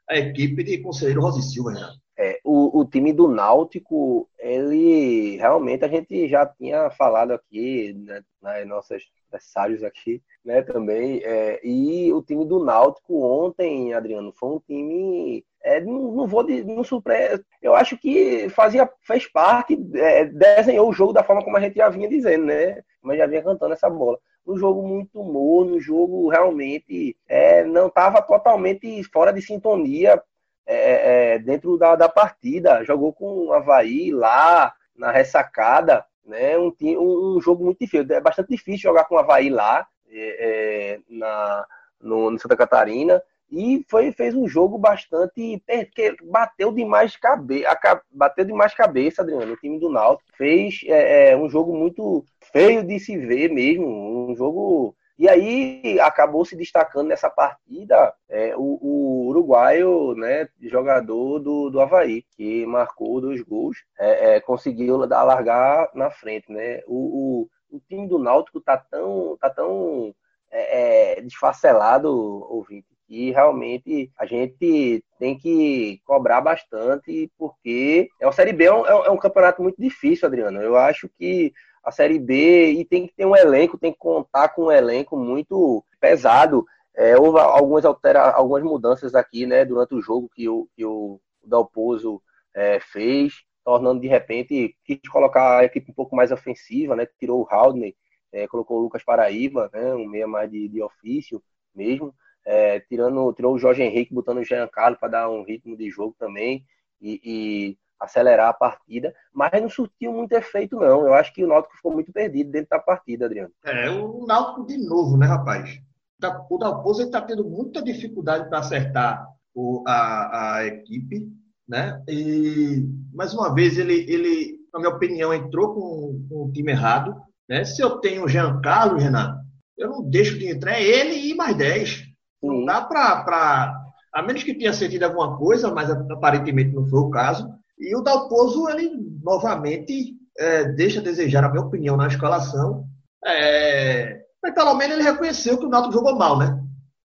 a 0.10 0.18
equipe 0.18 0.64
de 0.64 0.80
Conselheiro 0.80 1.22
Rosi 1.22 1.42
Silva, 1.42 1.72
né? 1.72 1.94
É, 2.20 2.40
o, 2.44 2.80
o, 2.80 2.86
time 2.86 3.14
do 3.14 3.28
Náutico, 3.28 4.28
ele 4.40 5.38
realmente 5.38 5.86
a 5.86 5.88
gente 5.88 6.28
já 6.28 6.48
tinha 6.48 6.90
falado 6.90 7.32
aqui 7.32 7.94
né, 7.94 8.24
nas 8.42 8.68
nossas 8.68 9.04
adversários 9.28 9.84
aqui, 9.84 10.24
né, 10.44 10.64
também. 10.64 11.22
É, 11.24 11.60
e 11.64 12.12
o 12.12 12.24
time 12.24 12.44
do 12.44 12.64
Náutico 12.64 13.22
ontem, 13.22 13.94
Adriano, 13.94 14.34
foi 14.34 14.50
um 14.50 14.60
time 14.60 15.46
é, 15.68 15.82
não, 15.82 16.12
não, 16.12 16.28
vou 16.28 16.44
não 16.66 16.84
surpreender. 16.84 17.44
Eu 17.62 17.76
acho 17.76 17.98
que 17.98 18.48
fazia, 18.50 18.90
fez 19.02 19.28
parte, 19.28 19.78
é, 19.96 20.26
desenhou 20.26 20.90
o 20.90 20.94
jogo 20.94 21.12
da 21.12 21.24
forma 21.24 21.44
como 21.44 21.58
a 21.58 21.60
gente 21.60 21.76
já 21.76 21.90
vinha 21.90 22.08
dizendo, 22.08 22.46
né? 22.46 22.82
Gente 23.04 23.18
já 23.18 23.28
vinha 23.28 23.44
cantando 23.44 23.74
essa 23.74 23.90
bola. 23.90 24.18
Um 24.46 24.58
jogo 24.58 24.82
muito 24.88 25.22
morno, 25.24 25.76
um 25.76 25.80
jogo 25.80 26.30
realmente 26.30 27.18
é, 27.28 27.66
não 27.66 27.88
estava 27.88 28.22
totalmente 28.22 29.04
fora 29.12 29.34
de 29.34 29.42
sintonia 29.42 30.22
é, 30.66 31.34
é, 31.36 31.40
dentro 31.40 31.78
da, 31.78 31.96
da 31.96 32.08
partida. 32.08 32.84
Jogou 32.86 33.12
com 33.12 33.48
o 33.48 33.54
Havaí 33.54 34.12
lá 34.12 34.74
na 34.96 35.12
ressacada, 35.12 36.06
né? 36.26 36.58
Um, 36.58 36.74
um, 36.82 37.42
jogo 37.42 37.66
muito 37.66 37.80
difícil. 37.80 38.08
É 38.10 38.22
bastante 38.22 38.50
difícil 38.50 38.90
jogar 38.90 39.04
com 39.06 39.16
o 39.16 39.20
Havaí 39.20 39.50
lá 39.50 39.86
é, 40.10 40.38
é, 40.40 41.00
na, 41.10 41.66
no, 42.00 42.32
no 42.32 42.40
Santa 42.40 42.56
Catarina 42.56 43.22
e 43.50 43.86
foi, 43.90 44.12
fez 44.12 44.36
um 44.36 44.48
jogo 44.48 44.78
bastante. 44.78 45.62
que 45.96 46.16
bateu 46.24 46.72
demais 46.72 47.16
cabeça. 47.16 48.02
Bateu 48.12 48.46
demais 48.46 48.74
cabeça, 48.74 49.22
Adriano. 49.22 49.54
O 49.54 49.58
time 49.58 49.80
do 49.80 49.90
Náutico 49.90 50.30
fez 50.36 50.82
é, 50.86 51.32
é, 51.32 51.38
um 51.38 51.50
jogo 51.50 51.76
muito 51.76 52.26
feio 52.52 52.84
de 52.84 53.00
se 53.00 53.18
ver 53.18 53.50
mesmo. 53.52 54.30
Um 54.30 54.36
jogo. 54.36 54.96
E 55.18 55.28
aí 55.28 56.00
acabou 56.00 56.46
se 56.46 56.56
destacando 56.56 57.08
nessa 57.08 57.28
partida 57.28 58.14
é, 58.30 58.56
o, 58.56 58.78
o, 58.80 59.28
uruguaio, 59.30 60.14
né, 60.14 60.48
jogador 60.62 61.40
do, 61.40 61.72
do 61.72 61.82
Havaí, 61.82 62.24
que 62.36 62.68
marcou 62.68 63.20
dois 63.20 63.42
gols, 63.42 63.78
é, 63.98 64.36
é, 64.36 64.40
conseguiu 64.40 64.96
largar 64.98 65.90
na 65.96 66.12
frente. 66.12 66.52
Né? 66.52 66.84
O, 66.86 67.48
o, 67.72 67.78
o 67.78 67.80
time 67.88 68.08
do 68.08 68.20
Náutico 68.20 68.62
tá 68.62 68.78
tão, 68.78 69.36
tá 69.42 69.50
tão 69.50 70.14
é, 70.52 71.18
é, 71.18 71.22
desfacelado, 71.22 72.10
ouvinte, 72.12 72.88
e 73.10 73.32
realmente 73.32 74.12
a 74.18 74.26
gente 74.26 75.04
tem 75.18 75.38
que 75.38 76.02
cobrar 76.06 76.42
bastante, 76.42 77.32
porque 77.38 78.10
é 78.20 78.28
o 78.28 78.32
Série 78.32 78.52
B 78.52 78.66
é 78.66 78.74
um, 78.74 78.86
é 78.86 79.10
um 79.10 79.16
é 79.16 79.20
campeonato 79.20 79.62
muito 79.62 79.82
difícil, 79.82 80.28
Adriano. 80.28 80.62
Eu 80.62 80.76
acho 80.76 81.10
que 81.18 81.54
a 81.84 81.92
Série 81.92 82.20
B 82.20 82.72
e 82.72 82.86
tem 82.86 83.08
que 83.08 83.14
ter 83.14 83.26
um 83.26 83.36
elenco, 83.36 83.78
tem 83.78 83.94
que 83.94 83.98
contar 83.98 84.50
com 84.50 84.66
um 84.66 84.72
elenco 84.72 85.16
muito 85.16 85.84
pesado. 86.02 86.66
É, 86.94 87.18
houve 87.18 87.40
algumas, 87.40 87.86
altera 87.86 88.32
algumas 88.32 88.64
mudanças 88.64 89.16
aqui 89.16 89.46
né, 89.46 89.64
durante 89.64 89.96
o 89.96 90.02
jogo 90.02 90.30
que 90.36 90.50
o, 90.50 90.68
que 90.76 90.84
o 90.84 91.20
Dalpozo 91.44 92.22
é, 92.54 92.80
fez, 92.80 93.34
tornando 93.64 94.02
de 94.02 94.08
repente, 94.08 94.76
quis 94.84 95.00
colocar 95.10 95.60
a 95.60 95.64
equipe 95.64 95.92
um 95.92 95.94
pouco 95.94 96.16
mais 96.16 96.32
ofensiva, 96.32 96.96
né, 96.96 97.08
tirou 97.20 97.42
o 97.42 97.48
Haldner, 97.50 97.94
é, 98.34 98.48
colocou 98.48 98.80
o 98.80 98.82
Lucas 98.82 99.04
Paraíba, 99.04 99.70
né, 99.72 99.94
um 99.94 100.08
meia 100.08 100.28
mais 100.28 100.52
de, 100.52 100.68
de 100.68 100.82
ofício 100.82 101.42
mesmo 101.74 102.14
é, 102.48 102.80
tirando, 102.80 103.34
tirou 103.34 103.54
o 103.54 103.60
Jorge 103.60 103.84
Henrique, 103.84 104.14
botando 104.14 104.38
o 104.38 104.44
Jean 104.44 104.68
Carlos 104.68 105.00
para 105.00 105.10
dar 105.10 105.30
um 105.30 105.44
ritmo 105.44 105.76
de 105.76 105.90
jogo 105.90 106.16
também 106.18 106.64
e, 107.02 107.22
e, 107.24 107.78
acelerar 108.00 108.50
a 108.50 108.54
partida, 108.54 109.14
mas 109.34 109.52
não 109.60 109.70
surtiu 109.70 110.14
muito 110.14 110.32
efeito, 110.32 110.76
não. 110.76 111.08
Eu 111.08 111.14
acho 111.14 111.34
que 111.34 111.44
o 111.44 111.48
Náutico 111.48 111.76
ficou 111.76 111.92
muito 111.92 112.14
perdido 112.14 112.52
dentro 112.52 112.70
da 112.70 112.80
partida, 112.80 113.26
Adriano. 113.26 113.52
É, 113.66 113.90
o 113.90 114.26
Náutico 114.26 114.66
de 114.66 114.78
novo, 114.78 115.18
né, 115.18 115.26
rapaz? 115.26 115.80
Tá, 116.20 116.46
o 116.50 116.58
Dalpozo 116.58 117.04
está 117.04 117.22
tendo 117.22 117.44
muita 117.44 117.82
dificuldade 117.82 118.48
para 118.50 118.60
acertar 118.60 119.28
o, 119.54 119.84
a, 119.88 120.58
a 120.58 120.66
equipe, 120.68 121.28
né? 121.68 122.02
E, 122.08 122.88
mais 123.14 123.34
uma 123.34 123.54
vez, 123.54 123.80
ele, 123.80 124.06
ele 124.08 124.58
na 124.74 124.80
minha 124.80 124.96
opinião, 124.96 125.34
entrou 125.34 125.74
com, 125.74 126.26
com 126.30 126.46
o 126.46 126.52
time 126.52 126.72
errado. 126.72 127.16
Né? 127.50 127.66
Se 127.66 127.82
eu 127.82 127.98
tenho 127.98 128.24
o 128.24 128.28
Jean 128.28 128.62
Carlos, 128.62 129.02
Renato, 129.02 129.40
eu 129.78 129.90
não 129.90 130.10
deixo 130.10 130.38
de 130.38 130.48
entrar 130.48 130.74
é 130.74 130.84
ele 130.84 131.30
e 131.30 131.36
mais 131.36 131.56
10. 131.56 132.07
Não 132.42 132.66
dá 132.66 132.82
para. 132.82 133.76
A 134.14 134.22
menos 134.22 134.44
que 134.44 134.54
tenha 134.54 134.74
sentido 134.74 135.04
alguma 135.04 135.38
coisa, 135.38 135.72
mas 135.72 135.90
aparentemente 135.90 136.74
não 136.74 136.88
foi 136.88 137.00
o 137.00 137.10
caso. 137.10 137.50
E 137.78 137.96
o 137.96 138.02
Dalpozo, 138.02 138.68
ele 138.70 138.92
novamente 139.22 140.16
é, 140.38 140.66
deixa 140.66 141.00
a 141.00 141.04
desejar, 141.04 141.44
a 141.44 141.50
minha 141.50 141.64
opinião, 141.64 141.98
na 141.98 142.08
escalação. 142.08 142.86
É, 143.26 144.22
mas 144.42 144.54
pelo 144.54 144.74
menos 144.76 144.98
ele 144.98 145.10
reconheceu 145.10 145.58
que 145.58 145.66
o 145.66 145.70
Náutico 145.70 145.94
jogou 145.94 146.16
mal, 146.16 146.38
né? 146.38 146.60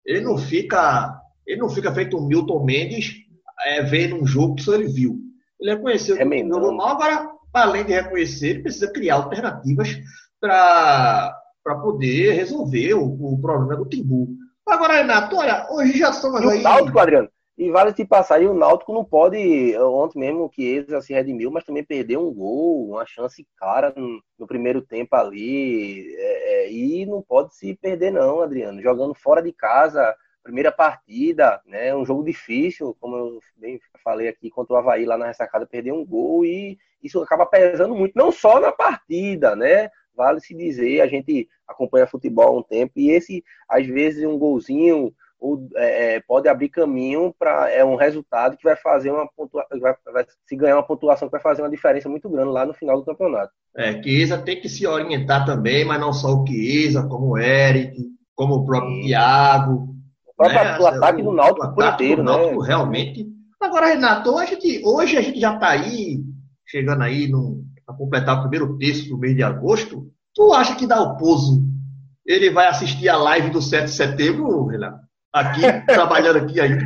Ele 0.05 0.21
não 0.21 0.37
fica, 0.39 1.21
ele 1.47 1.61
não 1.61 1.69
fica 1.69 1.93
feito 1.93 2.17
um 2.17 2.27
Milton 2.27 2.65
Mendes 2.65 3.15
é, 3.65 3.83
vendo 3.83 4.17
um 4.17 4.27
jogo 4.27 4.57
que 4.57 4.63
só 4.63 4.75
ele 4.75 4.89
viu. 4.89 5.19
Ele 5.61 5.75
reconheceu 5.75 6.17
que 6.17 6.25
o 6.25 6.49
jogou 6.49 6.75
mal, 6.75 6.89
agora, 6.89 7.31
além 7.53 7.85
de 7.85 7.93
reconhecer, 7.93 8.49
ele 8.49 8.63
precisa 8.63 8.93
criar 8.93 9.17
alternativas 9.17 9.97
para 10.41 11.35
poder 11.83 12.33
resolver 12.33 12.95
o, 12.95 13.35
o 13.35 13.41
problema 13.41 13.77
do 13.77 13.89
Timbu. 13.89 14.29
Agora, 14.67 14.95
Renato, 14.95 15.37
olha, 15.37 15.67
hoje 15.71 15.99
já 15.99 16.11
estamos 16.11 16.41
e 16.43 16.49
aí. 16.49 16.61
O 16.61 16.63
Náutico, 16.63 16.99
Adriano, 16.99 17.29
e 17.59 17.71
vale 17.71 17.95
se 17.95 18.05
passar, 18.05 18.41
e 18.41 18.47
o 18.47 18.55
Náutico 18.55 18.93
não 18.93 19.05
pode, 19.05 19.77
ontem 19.79 20.19
mesmo 20.21 20.49
que 20.49 20.65
eles 20.65 21.05
se 21.05 21.13
redimiu, 21.13 21.51
mas 21.51 21.65
também 21.65 21.85
perdeu 21.85 22.27
um 22.27 22.33
gol, 22.33 22.91
uma 22.91 23.05
chance 23.05 23.47
clara 23.59 23.93
no, 23.95 24.23
no 24.39 24.47
primeiro 24.47 24.81
tempo 24.81 25.15
ali, 25.15 26.15
é, 26.17 26.73
e 26.73 27.05
não 27.07 27.21
pode 27.23 27.55
se 27.55 27.75
perder 27.75 28.11
não, 28.11 28.41
Adriano, 28.41 28.81
jogando 28.81 29.15
fora 29.15 29.43
de 29.43 29.53
casa, 29.53 30.17
primeira 30.43 30.73
partida, 30.73 31.61
né, 31.67 31.95
um 31.95 32.05
jogo 32.05 32.25
difícil, 32.25 32.97
como 33.01 33.17
eu 33.17 33.39
bem 33.57 33.79
falei 34.03 34.29
aqui, 34.29 34.51
contra 34.51 34.75
o 34.75 34.77
Havaí 34.77 35.05
lá 35.05 35.19
na 35.19 35.27
ressacada, 35.27 35.67
perdeu 35.67 35.95
um 35.95 36.07
gol, 36.07 36.45
e 36.45 36.79
isso 37.03 37.21
acaba 37.23 37.45
pesando 37.45 37.95
muito, 37.95 38.15
não 38.17 38.33
só 38.33 38.59
na 38.61 38.73
partida, 38.73 39.55
né, 39.55 39.91
vale 40.17 40.41
se 40.41 40.55
dizer, 40.55 41.01
a 41.01 41.07
gente 41.07 41.49
acompanha 41.67 42.07
futebol 42.07 42.49
há 42.49 42.59
um 42.59 42.63
tempo 42.63 42.93
e 42.97 43.11
esse, 43.11 43.43
às 43.69 43.87
vezes, 43.87 44.25
um 44.25 44.39
golzinho 44.39 45.13
ou, 45.43 45.69
é, 45.75 46.15
é 46.15 46.21
pode 46.21 46.49
abrir 46.49 46.69
caminho 46.69 47.35
para 47.37 47.69
é 47.69 47.85
um 47.85 47.97
resultado 47.97 48.57
que 48.57 48.63
vai 48.63 48.77
fazer 48.77 49.11
uma 49.11 49.29
pontua, 49.37 49.67
vai, 49.81 49.95
vai, 50.13 50.25
se 50.47 50.57
ganhar 50.57 50.77
uma 50.77 50.87
pontuação 50.87 51.27
que 51.27 51.33
vai 51.33 51.41
fazer 51.41 51.63
uma 51.63 51.71
diferença 51.71 52.09
muito 52.09 52.29
grande 52.29 52.51
lá 52.51 52.65
no 52.65 52.73
final 52.73 52.97
do 52.97 53.05
campeonato. 53.05 53.53
É, 53.77 54.01
Chiesa 54.01 54.39
tem 54.39 54.61
que 54.61 54.69
se 54.69 54.87
orientar 54.87 55.45
também, 55.45 55.85
mas 55.85 56.01
não 56.01 56.13
só 56.13 56.29
o 56.35 56.47
Chiesa, 56.47 57.09
como 57.09 57.31
o 57.31 57.39
Eric, 57.39 57.97
como 58.35 58.55
o 58.55 58.65
próprio 58.65 58.95
Sim. 58.95 59.07
Thiago. 59.09 59.89
O 60.27 60.35
próprio 60.37 60.63
né? 60.63 60.79
o 60.79 60.87
ataque 60.87 61.23
do 61.23 61.33
Náutico 61.33 61.75
por 61.75 61.85
inteiro, 61.85 62.23
né? 62.23 62.31
Náutico, 62.31 62.61
realmente. 62.61 63.27
Agora, 63.61 63.87
Renato, 63.87 64.31
hoje 64.31 64.55
a 64.55 64.61
gente, 64.61 64.83
hoje 64.85 65.17
a 65.17 65.21
gente 65.21 65.41
já 65.41 65.55
está 65.55 65.71
aí, 65.71 66.21
chegando 66.67 67.03
aí 67.03 67.29
para 67.93 67.99
completar 67.99 68.39
o 68.39 68.41
primeiro 68.41 68.79
terço 68.79 69.09
do 69.09 69.19
mês 69.19 69.37
de 69.37 69.43
agosto. 69.43 70.11
Tu 70.35 70.53
acha 70.53 70.75
que 70.75 70.87
dá 70.87 71.01
o 71.01 71.17
pouso? 71.17 71.63
Ele 72.27 72.51
vai 72.51 72.67
assistir 72.67 73.09
a 73.09 73.17
live 73.17 73.51
do 73.51 73.61
7 73.61 73.85
de 73.85 73.91
setembro, 73.91 74.67
Renato? 74.67 75.01
Aqui, 75.33 75.61
trabalhando 75.87 76.39
aqui 76.39 76.61
ainda. 76.61 76.85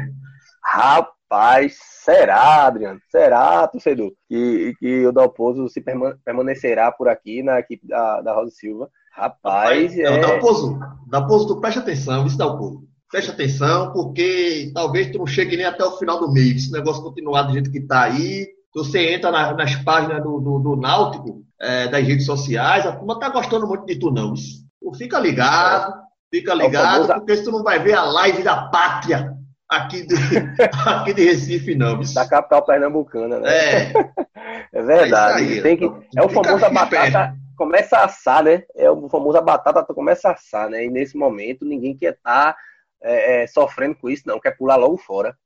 Rapaz, 0.64 1.76
será, 2.02 2.66
Adriano? 2.66 2.98
Será, 3.10 3.66
torcedor? 3.68 4.12
Que, 4.28 4.74
que 4.78 5.06
o 5.06 5.12
Dalpozo 5.12 5.68
se 5.68 5.80
permanecerá 6.24 6.90
por 6.90 7.08
aqui 7.08 7.42
na 7.42 7.60
equipe 7.60 7.86
da, 7.86 8.20
da 8.20 8.34
Rosa 8.34 8.50
Silva. 8.50 8.90
Rapaz, 9.12 9.96
Rapaz 9.96 9.98
é... 9.98 10.20
Dalpozo, 10.20 10.78
Dalpozo, 11.08 11.48
tu 11.48 11.60
preste 11.60 11.78
atenção, 11.78 12.26
isso 12.26 12.36
Dalpozo. 12.36 12.84
Preste 13.10 13.30
atenção, 13.30 13.92
porque 13.92 14.72
talvez 14.74 15.10
tu 15.10 15.18
não 15.18 15.26
chegue 15.26 15.56
nem 15.56 15.66
até 15.66 15.84
o 15.84 15.96
final 15.96 16.18
do 16.18 16.32
mês. 16.32 16.56
Esse 16.56 16.72
negócio 16.72 17.02
continuar 17.02 17.42
do 17.42 17.52
jeito 17.52 17.70
que 17.70 17.80
tá 17.80 18.02
aí. 18.02 18.55
Você 18.76 19.14
entra 19.14 19.30
na, 19.30 19.54
nas 19.54 19.74
páginas 19.76 20.22
do, 20.22 20.38
do, 20.38 20.58
do 20.58 20.76
Náutico, 20.76 21.42
é, 21.58 21.88
das 21.88 22.06
redes 22.06 22.26
sociais, 22.26 22.84
a 22.84 22.92
turma 22.92 23.18
tá 23.18 23.30
gostando 23.30 23.66
muito 23.66 23.86
de 23.86 23.98
tu, 23.98 24.10
não. 24.10 24.34
Tu 24.34 24.94
fica 24.98 25.18
ligado, 25.18 25.94
fica 26.30 26.52
é 26.52 26.56
ligado, 26.56 27.06
porque 27.06 27.38
tu 27.38 27.50
não 27.50 27.62
vai 27.62 27.78
ver 27.78 27.94
a 27.94 28.04
live 28.04 28.42
da 28.42 28.68
pátria 28.68 29.34
aqui 29.66 30.06
de, 30.06 30.14
aqui 30.86 31.14
de 31.14 31.24
Recife, 31.24 31.74
não. 31.74 31.98
Da 32.12 32.28
capital 32.28 32.66
pernambucana, 32.66 33.40
né? 33.40 33.50
É. 33.50 33.92
É 34.72 34.82
verdade. 34.82 35.42
É, 35.42 35.56
aí, 35.56 35.62
tem 35.62 35.76
que, 35.76 35.84
é 35.84 36.22
o 36.22 36.28
famoso 36.28 36.70
batata 36.70 37.34
começa 37.56 37.96
a 37.96 38.04
assar, 38.04 38.44
né? 38.44 38.62
É 38.76 38.90
o 38.90 39.08
famoso 39.08 39.38
a 39.38 39.40
batata 39.40 39.82
começa 39.94 40.28
a 40.28 40.32
assar, 40.32 40.68
né? 40.68 40.84
E 40.84 40.90
nesse 40.90 41.16
momento 41.16 41.64
ninguém 41.64 41.96
quer 41.96 42.12
estar 42.12 42.52
tá, 42.52 42.56
é, 43.02 43.42
é, 43.42 43.46
sofrendo 43.46 43.96
com 43.96 44.08
isso, 44.08 44.24
não, 44.26 44.38
quer 44.38 44.56
pular 44.56 44.76
logo 44.76 44.98
fora. 44.98 45.36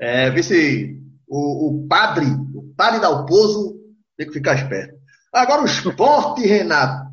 É, 0.00 0.30
vê 0.30 0.42
se 0.42 0.96
o, 1.32 1.68
o 1.68 1.88
padre, 1.88 2.26
o 2.54 2.74
padre 2.76 3.00
Dalpozo, 3.00 3.80
tem 4.18 4.26
que 4.26 4.34
ficar 4.34 4.54
esperto. 4.54 4.94
Agora 5.32 5.62
o 5.62 5.66
esporte, 5.66 6.46
Renato. 6.46 7.10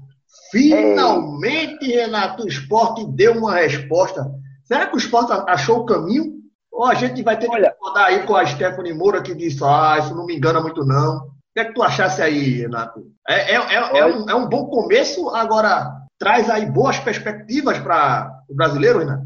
Finalmente, 0.52 1.86
Renato, 1.88 2.44
o 2.44 2.48
esporte 2.48 3.06
deu 3.14 3.38
uma 3.38 3.56
resposta. 3.56 4.30
Será 4.66 4.88
que 4.88 4.96
o 4.96 4.98
esporte 4.98 5.32
achou 5.48 5.80
o 5.80 5.86
caminho? 5.86 6.34
Ou 6.70 6.86
a 6.86 6.96
gente 6.96 7.24
vai 7.24 7.40
ter 7.40 7.48
que 7.48 7.56
Olha, 7.56 7.74
rodar 7.82 8.08
aí 8.08 8.26
com 8.26 8.36
a 8.36 8.46
Stephanie 8.46 8.94
Moura 8.94 9.22
que 9.22 9.34
disse, 9.34 9.64
ah, 9.64 9.98
isso 10.00 10.14
não 10.14 10.26
me 10.26 10.36
engana 10.36 10.60
muito 10.60 10.84
não. 10.84 11.18
O 11.18 11.54
que 11.54 11.62
é 11.62 11.66
que 11.66 11.74
tu 11.74 11.82
achasse 11.82 12.22
aí, 12.22 12.62
Renato? 12.62 13.02
É, 13.28 13.54
é, 13.54 13.56
é, 13.56 14.00
é 14.00 14.06
um, 14.06 14.30
é 14.30 14.36
um 14.36 14.50
bom 14.50 14.68
começo, 14.68 15.30
agora 15.30 15.90
traz 16.18 16.50
aí 16.50 16.66
boas 16.70 17.00
perspectivas 17.00 17.80
para 17.80 18.44
o 18.50 18.56
brasileiro, 18.56 19.00
Renato? 19.00 19.24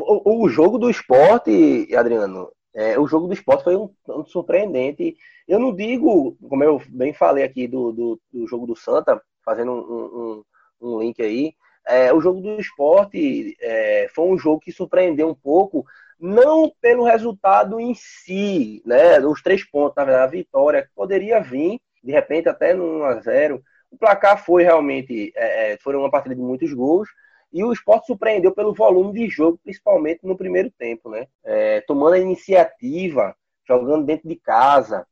O, 0.00 0.44
o 0.44 0.48
jogo 0.48 0.78
do 0.78 0.88
esporte, 0.88 1.88
Adriano, 1.96 2.48
é, 2.78 2.96
o 2.96 3.08
jogo 3.08 3.26
do 3.26 3.34
esporte 3.34 3.64
foi 3.64 3.74
um, 3.74 3.90
um, 4.08 4.24
surpreendente. 4.24 5.16
Eu 5.48 5.58
não 5.58 5.74
digo, 5.74 6.36
como 6.48 6.62
eu 6.62 6.80
bem 6.88 7.12
falei 7.12 7.42
aqui 7.42 7.66
do, 7.66 7.90
do, 7.90 8.20
do 8.32 8.46
jogo 8.46 8.68
do 8.68 8.76
Santa, 8.76 9.20
fazendo 9.44 9.72
um, 9.72 10.44
um, 10.86 10.88
um 10.88 11.00
link 11.00 11.20
aí, 11.20 11.54
é, 11.84 12.12
o 12.12 12.20
jogo 12.20 12.40
do 12.40 12.60
esporte 12.60 13.56
é, 13.60 14.08
foi 14.14 14.26
um 14.26 14.38
jogo 14.38 14.60
que 14.60 14.70
surpreendeu 14.70 15.28
um 15.28 15.34
pouco, 15.34 15.84
não 16.20 16.72
pelo 16.80 17.02
resultado 17.02 17.80
em 17.80 17.94
si, 17.96 18.80
né? 18.86 19.18
Os 19.26 19.42
três 19.42 19.68
pontos, 19.68 19.96
na 19.96 20.04
verdade, 20.04 20.24
a 20.24 20.38
vitória 20.38 20.82
que 20.82 20.90
poderia 20.94 21.40
vir, 21.40 21.80
de 22.04 22.12
repente, 22.12 22.48
até 22.48 22.74
no 22.74 23.00
1x0. 23.00 23.60
O 23.90 23.98
placar 23.98 24.44
foi 24.44 24.62
realmente, 24.62 25.32
é, 25.34 25.72
é, 25.72 25.78
uma 25.96 26.10
partida 26.10 26.36
de 26.36 26.40
muitos 26.40 26.72
gols, 26.72 27.08
e 27.52 27.64
o 27.64 27.72
esporte 27.72 28.06
surpreendeu 28.06 28.52
pelo 28.52 28.74
volume 28.74 29.12
de 29.12 29.28
jogo, 29.28 29.58
principalmente 29.62 30.20
no 30.22 30.36
primeiro 30.36 30.70
tempo, 30.70 31.10
né? 31.10 31.26
É, 31.44 31.80
tomando 31.82 32.14
a 32.14 32.18
iniciativa, 32.18 33.34
jogando 33.66 34.04
dentro 34.04 34.28
de 34.28 34.36
casa, 34.36 35.06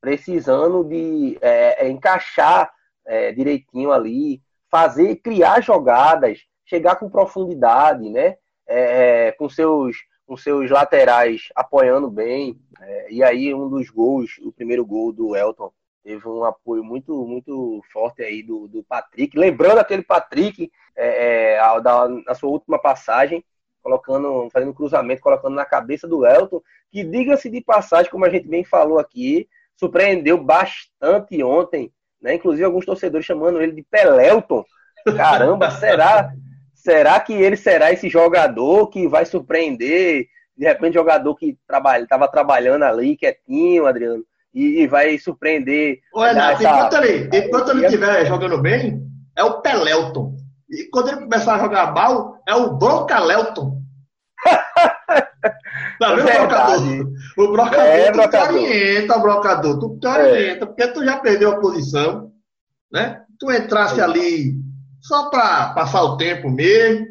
precisando 0.00 0.84
de 0.84 1.38
é, 1.40 1.86
é, 1.86 1.88
encaixar 1.88 2.72
é, 3.06 3.32
direitinho 3.32 3.92
ali, 3.92 4.42
fazer, 4.70 5.16
criar 5.16 5.62
jogadas, 5.62 6.40
chegar 6.64 6.96
com 6.96 7.10
profundidade, 7.10 8.08
né? 8.08 8.36
É, 8.66 9.26
é, 9.28 9.32
com 9.32 9.48
seus 9.48 9.96
com 10.24 10.36
seus 10.36 10.70
laterais 10.70 11.48
apoiando 11.54 12.08
bem. 12.08 12.58
e 13.10 13.22
aí 13.22 13.52
um 13.52 13.68
dos 13.68 13.90
gols, 13.90 14.38
o 14.40 14.50
primeiro 14.50 14.86
gol 14.86 15.12
do 15.12 15.36
Elton, 15.36 15.70
teve 16.02 16.28
um 16.28 16.44
apoio 16.44 16.82
muito 16.82 17.26
muito 17.26 17.80
forte 17.92 18.22
aí 18.22 18.42
do, 18.42 18.68
do 18.68 18.82
Patrick. 18.82 19.38
Lembrando 19.38 19.78
aquele 19.78 20.02
Patrick 20.02 20.70
é, 20.96 21.54
é, 21.54 21.80
da, 21.80 22.08
na 22.08 22.34
sua 22.34 22.50
última 22.50 22.78
passagem, 22.78 23.44
colocando, 23.82 24.48
fazendo 24.52 24.74
cruzamento, 24.74 25.22
colocando 25.22 25.54
na 25.54 25.64
cabeça 25.64 26.06
do 26.06 26.26
Elton, 26.26 26.60
que 26.90 27.02
diga-se 27.04 27.48
de 27.48 27.60
passagem, 27.60 28.10
como 28.10 28.24
a 28.24 28.30
gente 28.30 28.46
bem 28.48 28.64
falou 28.64 28.98
aqui, 28.98 29.48
surpreendeu 29.76 30.38
bastante 30.38 31.42
ontem, 31.42 31.92
né? 32.20 32.34
Inclusive 32.34 32.64
alguns 32.64 32.84
torcedores 32.84 33.26
chamando 33.26 33.60
ele 33.60 33.72
de 33.72 33.82
Pelelton. 33.82 34.64
Caramba, 35.16 35.70
será 35.78 36.32
será 36.74 37.20
que 37.20 37.32
ele 37.32 37.56
será 37.56 37.92
esse 37.92 38.08
jogador 38.08 38.88
que 38.88 39.06
vai 39.06 39.24
surpreender? 39.24 40.26
De 40.56 40.66
repente, 40.66 40.94
jogador 40.94 41.34
que 41.36 41.56
trabalha, 41.66 42.02
estava 42.02 42.28
trabalhando 42.28 42.82
ali, 42.82 43.16
quietinho, 43.16 43.86
Adriano, 43.86 44.24
e, 44.54 44.82
e 44.82 44.86
vai 44.86 45.18
surpreender. 45.18 45.98
Ô, 46.14 46.22
Renato, 46.22 46.62
essa... 46.62 46.76
enquanto 46.76 46.94
ele, 47.04 47.38
enquanto 47.38 47.70
ele 47.70 47.84
estiver 47.86 48.26
jogando 48.26 48.60
bem, 48.60 49.02
é 49.36 49.44
o 49.44 49.60
Pelelton. 49.60 50.36
E 50.70 50.84
quando 50.90 51.08
ele 51.08 51.20
começar 51.22 51.56
a 51.56 51.58
jogar 51.58 51.92
mal, 51.92 52.38
é 52.48 52.54
o 52.54 52.76
Broncalelton. 52.76 53.82
tá 55.98 56.14
vendo, 56.14 56.28
é 56.28 56.38
brocador? 56.38 57.12
O 57.36 57.52
brocador, 57.52 57.84
é, 57.84 58.10
tu 58.10 58.16
brocador. 58.16 58.54
orienta, 58.54 59.18
brocador. 59.18 59.78
Tu 59.78 59.98
te 59.98 60.06
orienta, 60.06 60.64
é. 60.64 60.66
porque 60.66 60.86
tu 60.88 61.04
já 61.04 61.18
perdeu 61.18 61.52
a 61.52 61.60
posição, 61.60 62.32
né? 62.90 63.22
Tu 63.38 63.52
entrasse 63.52 64.00
é. 64.00 64.04
ali 64.04 64.54
só 65.00 65.28
para 65.30 65.72
passar 65.74 66.02
o 66.02 66.16
tempo 66.16 66.50
mesmo. 66.50 67.06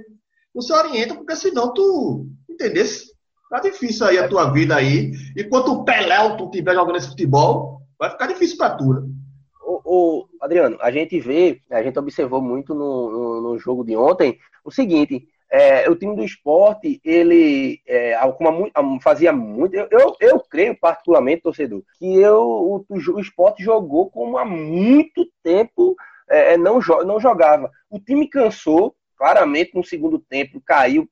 Tu 0.54 0.62
se 0.62 0.74
orienta, 0.74 1.16
porque 1.16 1.36
senão 1.36 1.74
tu, 1.74 2.28
entendesse? 2.50 3.11
Tá 3.52 3.60
difícil 3.60 4.08
aí 4.08 4.18
a 4.18 4.30
tua 4.30 4.50
vida 4.50 4.78
aí. 4.78 5.12
Enquanto 5.38 5.74
o 5.74 5.84
Pelé 5.84 6.38
tu 6.38 6.46
estiver 6.46 6.74
jogando 6.74 6.96
esse 6.96 7.10
futebol, 7.10 7.82
vai 8.00 8.10
ficar 8.10 8.28
difícil 8.28 8.56
pra 8.56 8.70
tu, 8.70 8.94
né? 8.94 9.02
O, 9.62 9.82
o, 9.84 10.28
Adriano, 10.40 10.78
a 10.80 10.90
gente 10.90 11.20
vê, 11.20 11.60
a 11.70 11.84
gente 11.84 12.00
observou 12.00 12.42
muito 12.42 12.74
no, 12.74 13.12
no, 13.12 13.42
no 13.42 13.60
jogo 13.60 13.84
de 13.84 13.94
ontem 13.94 14.38
o 14.64 14.72
seguinte: 14.72 15.28
é, 15.52 15.90
o 15.90 15.98
time 15.98 16.16
do 16.16 16.24
esporte, 16.24 17.02
ele 17.04 17.82
é, 17.86 18.18
fazia 19.02 19.34
muito. 19.34 19.76
Eu, 19.76 19.88
eu, 19.92 20.16
eu, 20.22 20.40
creio, 20.40 20.80
particularmente, 20.80 21.42
torcedor, 21.42 21.84
que 22.00 22.16
eu, 22.16 22.40
o, 22.40 22.86
o 22.90 23.20
esporte 23.20 23.62
jogou 23.62 24.10
como 24.10 24.38
há 24.38 24.46
muito 24.46 25.28
tempo 25.44 25.94
é, 26.30 26.56
não, 26.56 26.80
não 27.06 27.20
jogava. 27.20 27.70
O 27.90 28.00
time 28.00 28.30
cansou, 28.30 28.96
claramente 29.22 29.76
no 29.76 29.84
segundo 29.84 30.18
tempo 30.18 30.60
caiu 30.66 31.08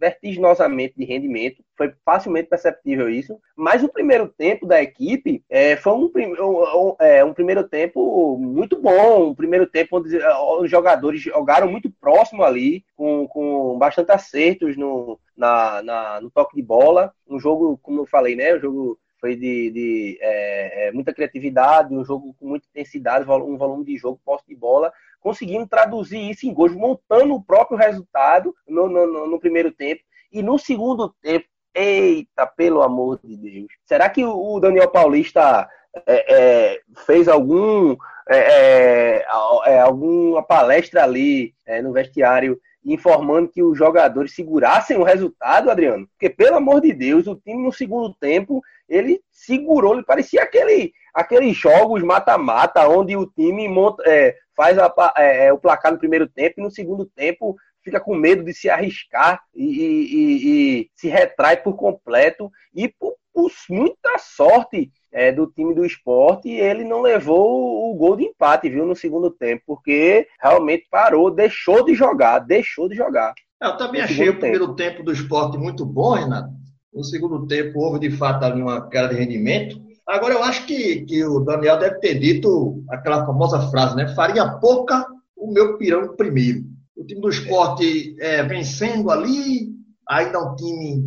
vertiginosamente 0.00 0.94
de 0.96 1.04
rendimento, 1.04 1.62
foi 1.76 1.92
facilmente 2.02 2.48
perceptível 2.48 3.10
isso, 3.10 3.38
mas 3.54 3.84
o 3.84 3.90
primeiro 3.90 4.26
tempo 4.26 4.64
da 4.64 4.82
equipe 4.82 5.44
é, 5.50 5.76
foi 5.76 5.92
um, 5.92 6.10
um, 6.16 6.96
é, 6.98 7.22
um, 7.22 7.34
primeiro 7.34 7.68
tempo 7.68 8.38
muito 8.38 8.80
bom, 8.80 9.28
um 9.28 9.34
primeiro 9.34 9.66
tempo 9.66 9.98
onde 9.98 10.16
é, 10.16 10.34
os 10.60 10.70
jogadores 10.70 11.20
jogaram 11.20 11.70
muito 11.70 11.90
próximo 11.90 12.42
ali, 12.42 12.86
com, 12.96 13.28
com 13.28 13.76
bastante 13.78 14.12
acertos 14.12 14.74
no, 14.74 15.20
na, 15.36 15.82
na, 15.82 16.20
no 16.22 16.30
toque 16.30 16.56
de 16.56 16.62
bola, 16.62 17.12
um 17.28 17.38
jogo, 17.38 17.78
como 17.82 18.00
eu 18.00 18.06
falei, 18.06 18.34
né, 18.34 18.56
um 18.56 18.60
jogo 18.60 18.98
foi 19.20 19.36
de, 19.36 19.70
de 19.70 20.18
é, 20.20 20.88
é, 20.88 20.92
muita 20.92 21.12
criatividade, 21.12 21.94
um 21.94 22.04
jogo 22.04 22.34
com 22.40 22.48
muita 22.48 22.66
intensidade, 22.70 23.30
um 23.30 23.58
volume 23.58 23.84
de 23.84 23.96
jogo, 23.96 24.18
posse 24.24 24.44
de 24.48 24.56
bola, 24.56 24.90
conseguindo 25.22 25.66
traduzir 25.66 26.30
isso 26.30 26.46
em 26.46 26.52
gols, 26.52 26.74
montando 26.74 27.34
o 27.34 27.42
próprio 27.42 27.78
resultado 27.78 28.54
no, 28.66 28.88
no, 28.88 29.26
no 29.28 29.40
primeiro 29.40 29.70
tempo. 29.72 30.02
E 30.30 30.42
no 30.42 30.58
segundo 30.58 31.14
tempo, 31.22 31.46
eita, 31.74 32.46
pelo 32.46 32.82
amor 32.82 33.20
de 33.22 33.36
Deus. 33.36 33.68
Será 33.84 34.10
que 34.10 34.24
o 34.24 34.60
Daniel 34.60 34.90
Paulista 34.90 35.68
é, 36.06 36.34
é, 36.34 36.80
fez 37.06 37.28
algum 37.28 37.96
é, 38.28 38.38
é, 38.38 39.26
é 39.66 39.80
alguma 39.80 40.42
palestra 40.42 41.02
ali 41.02 41.54
no 41.82 41.92
vestiário 41.92 42.58
informando 42.84 43.48
que 43.48 43.62
os 43.62 43.76
jogadores 43.78 44.34
segurassem 44.34 44.96
o 44.96 45.04
resultado, 45.04 45.70
Adriano. 45.70 46.08
Porque, 46.08 46.28
pelo 46.28 46.56
amor 46.56 46.80
de 46.80 46.92
Deus, 46.92 47.26
o 47.26 47.36
time 47.36 47.62
no 47.62 47.72
segundo 47.72 48.14
tempo, 48.14 48.62
ele 48.88 49.20
segurou, 49.30 49.94
ele 49.94 50.04
parecia 50.04 50.42
aquele, 50.42 50.92
aqueles 51.14 51.56
jogos 51.56 52.02
mata-mata, 52.02 52.88
onde 52.88 53.16
o 53.16 53.26
time 53.26 53.68
monta, 53.68 54.02
é, 54.06 54.36
faz 54.56 54.78
a, 54.78 54.92
é, 55.16 55.46
é, 55.46 55.52
o 55.52 55.58
placar 55.58 55.92
no 55.92 55.98
primeiro 55.98 56.28
tempo 56.28 56.54
e 56.58 56.62
no 56.62 56.70
segundo 56.70 57.06
tempo 57.06 57.56
fica 57.82 58.00
com 58.00 58.14
medo 58.14 58.44
de 58.44 58.54
se 58.54 58.70
arriscar 58.70 59.40
e, 59.54 59.64
e, 59.64 60.80
e 60.82 60.90
se 60.94 61.08
retrai 61.08 61.56
por 61.56 61.74
completo. 61.74 62.50
E 62.74 62.88
por, 62.88 63.14
por 63.32 63.50
muita 63.70 64.18
sorte 64.18 64.90
é, 65.12 65.30
do 65.30 65.46
time 65.46 65.74
do 65.74 65.84
esporte, 65.84 66.48
ele 66.48 66.84
não 66.84 67.02
levou 67.02 67.90
o 67.90 67.94
gol 67.94 68.16
de 68.16 68.24
empate, 68.24 68.68
viu, 68.68 68.86
no 68.86 68.96
segundo 68.96 69.30
tempo, 69.30 69.62
porque 69.66 70.26
realmente 70.40 70.86
parou, 70.90 71.30
deixou 71.30 71.84
de 71.84 71.94
jogar, 71.94 72.38
deixou 72.40 72.88
de 72.88 72.94
jogar. 72.94 73.34
É, 73.62 73.66
eu 73.66 73.76
também 73.76 74.00
achei 74.00 74.28
o 74.28 74.38
primeiro 74.38 74.74
tempo 74.74 75.02
do 75.02 75.12
esporte 75.12 75.58
muito 75.58 75.84
bom, 75.84 76.12
Renato. 76.12 76.50
No 76.92 77.04
segundo 77.04 77.46
tempo 77.46 77.78
houve 77.78 77.98
de 77.98 78.10
fato 78.10 78.44
ali 78.44 78.60
uma 78.60 78.88
queda 78.88 79.08
de 79.08 79.14
rendimento. 79.14 79.80
Agora 80.06 80.34
eu 80.34 80.42
acho 80.42 80.66
que, 80.66 81.02
que 81.06 81.24
o 81.24 81.40
Daniel 81.40 81.78
deve 81.78 81.98
ter 82.00 82.18
dito 82.18 82.82
aquela 82.90 83.24
famosa 83.24 83.70
frase, 83.70 83.96
né? 83.96 84.08
Faria 84.14 84.46
pouca 84.58 85.06
o 85.36 85.50
meu 85.52 85.78
pirão 85.78 86.14
primeiro. 86.16 86.64
O 86.96 87.04
time 87.04 87.20
do 87.20 87.30
esporte 87.30 88.14
é, 88.20 88.42
vencendo 88.42 89.10
ali, 89.10 89.70
ainda 90.06 90.38
é 90.38 90.40
um 90.40 90.54
time 90.54 91.02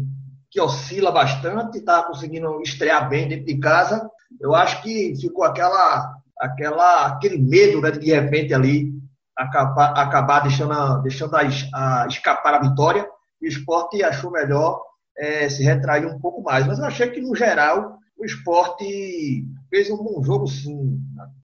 que 0.55 0.61
oscila 0.61 1.11
bastante, 1.11 1.79
está 1.79 2.01
conseguindo 2.03 2.61
estrear 2.61 3.09
bem 3.09 3.27
dentro 3.27 3.45
de 3.45 3.57
casa. 3.57 4.09
Eu 4.39 4.55
acho 4.55 4.81
que 4.81 5.13
ficou 5.19 5.43
aquela, 5.43 6.15
aquela, 6.39 7.07
aquele 7.07 7.37
medo 7.37 7.81
né, 7.81 7.91
de 7.91 7.99
de 7.99 8.13
repente 8.13 8.53
ali 8.53 8.93
acabar, 9.35 9.91
acabar 9.97 10.39
deixando, 10.39 11.01
deixando 11.01 11.35
a, 11.35 11.41
a 11.41 12.07
escapar 12.07 12.53
a 12.53 12.69
vitória. 12.69 13.05
E 13.41 13.47
o 13.47 13.49
esporte 13.49 14.01
achou 14.01 14.31
melhor 14.31 14.81
é, 15.17 15.49
se 15.49 15.61
retrair 15.61 16.07
um 16.07 16.21
pouco 16.21 16.41
mais. 16.41 16.65
Mas 16.65 16.79
eu 16.79 16.85
achei 16.85 17.09
que, 17.09 17.19
no 17.19 17.35
geral, 17.35 17.97
o 18.17 18.23
esporte 18.23 19.43
fez 19.69 19.91
um 19.91 19.97
bom 19.97 20.23
jogo, 20.23 20.47
sim. 20.47 20.97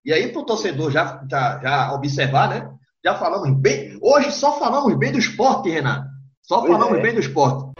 E 0.05 0.13
aí, 0.13 0.31
para 0.31 0.41
o 0.41 0.45
torcedor 0.45 0.89
já, 0.89 1.21
já, 1.29 1.59
já 1.61 1.93
observar, 1.93 2.47
né? 2.47 2.71
Já 3.03 3.15
falamos 3.15 3.59
bem. 3.59 3.99
Hoje 4.01 4.31
só 4.31 4.57
falamos 4.57 4.97
bem 4.97 5.11
do 5.11 5.19
esporte, 5.19 5.69
Renato. 5.69 6.07
Só 6.43 6.61
pois 6.61 6.71
falamos 6.71 6.99
é. 6.99 7.01
bem 7.01 7.13
do 7.13 7.19
esporte. 7.19 7.71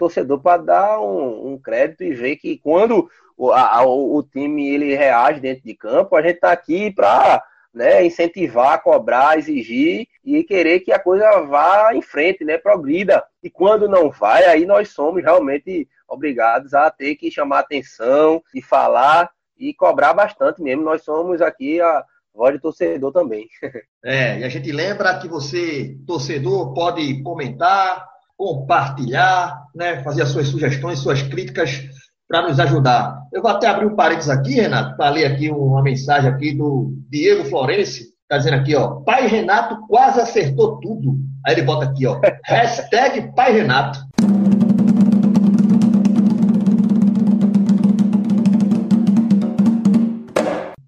Torcedor 0.00 0.40
para 0.40 0.62
dar 0.62 1.00
um, 1.00 1.52
um, 1.52 1.58
crédito 1.58 2.02
e 2.02 2.12
ver 2.12 2.36
que 2.36 2.58
quando 2.58 3.08
o, 3.36 3.52
a, 3.52 3.84
o 3.84 4.22
time 4.22 4.68
ele 4.68 4.96
reage 4.96 5.40
dentro 5.40 5.62
de 5.62 5.74
campo, 5.74 6.16
a 6.16 6.22
gente 6.22 6.34
está 6.34 6.50
aqui 6.50 6.90
para 6.90 7.42
né, 7.72 8.04
incentivar, 8.04 8.82
cobrar, 8.82 9.38
exigir 9.38 10.08
e 10.24 10.42
querer 10.42 10.80
que 10.80 10.92
a 10.92 10.98
coisa 10.98 11.40
vá 11.42 11.94
em 11.94 12.02
frente, 12.02 12.44
né, 12.44 12.58
progrida. 12.58 13.22
E 13.42 13.48
quando 13.48 13.88
não 13.88 14.10
vai, 14.10 14.44
aí 14.44 14.66
nós 14.66 14.90
somos 14.90 15.22
realmente 15.22 15.88
obrigados 16.08 16.74
a 16.74 16.90
ter 16.90 17.14
que 17.14 17.30
chamar 17.30 17.60
atenção 17.60 18.42
e 18.52 18.60
falar 18.60 19.30
e 19.56 19.72
cobrar 19.72 20.12
bastante 20.12 20.60
mesmo. 20.60 20.82
Nós 20.82 21.02
somos 21.02 21.40
aqui 21.40 21.80
a 21.80 22.04
voz 22.34 22.54
de 22.54 22.60
torcedor 22.60 23.12
também. 23.12 23.48
É, 24.02 24.38
e 24.38 24.44
a 24.44 24.48
gente 24.48 24.72
lembra 24.72 25.18
que 25.18 25.28
você, 25.28 25.94
torcedor, 26.06 26.72
pode 26.72 27.22
comentar, 27.22 28.08
compartilhar, 28.40 29.66
né, 29.74 30.02
fazer 30.02 30.22
as 30.22 30.30
suas 30.30 30.48
sugestões, 30.48 31.00
suas 31.00 31.20
críticas 31.20 31.82
para 32.26 32.48
nos 32.48 32.58
ajudar. 32.58 33.20
Eu 33.30 33.42
vou 33.42 33.50
até 33.50 33.66
abrir 33.66 33.84
um 33.84 33.94
parênteses 33.94 34.30
aqui, 34.30 34.54
Renato, 34.54 34.96
para 34.96 35.10
ler 35.10 35.26
aqui 35.26 35.50
uma 35.50 35.82
mensagem 35.82 36.30
aqui 36.30 36.56
do 36.56 36.90
Diego 37.10 37.44
Florense, 37.44 38.14
está 38.22 38.38
dizendo 38.38 38.56
aqui, 38.56 38.74
ó, 38.74 39.02
pai 39.02 39.26
Renato 39.26 39.86
quase 39.86 40.22
acertou 40.22 40.80
tudo. 40.80 41.18
Aí 41.46 41.52
ele 41.52 41.64
bota 41.64 41.84
aqui, 41.84 42.06
ó, 42.06 42.18
hashtag 42.46 43.30
pai 43.36 43.52
Renato. 43.52 43.98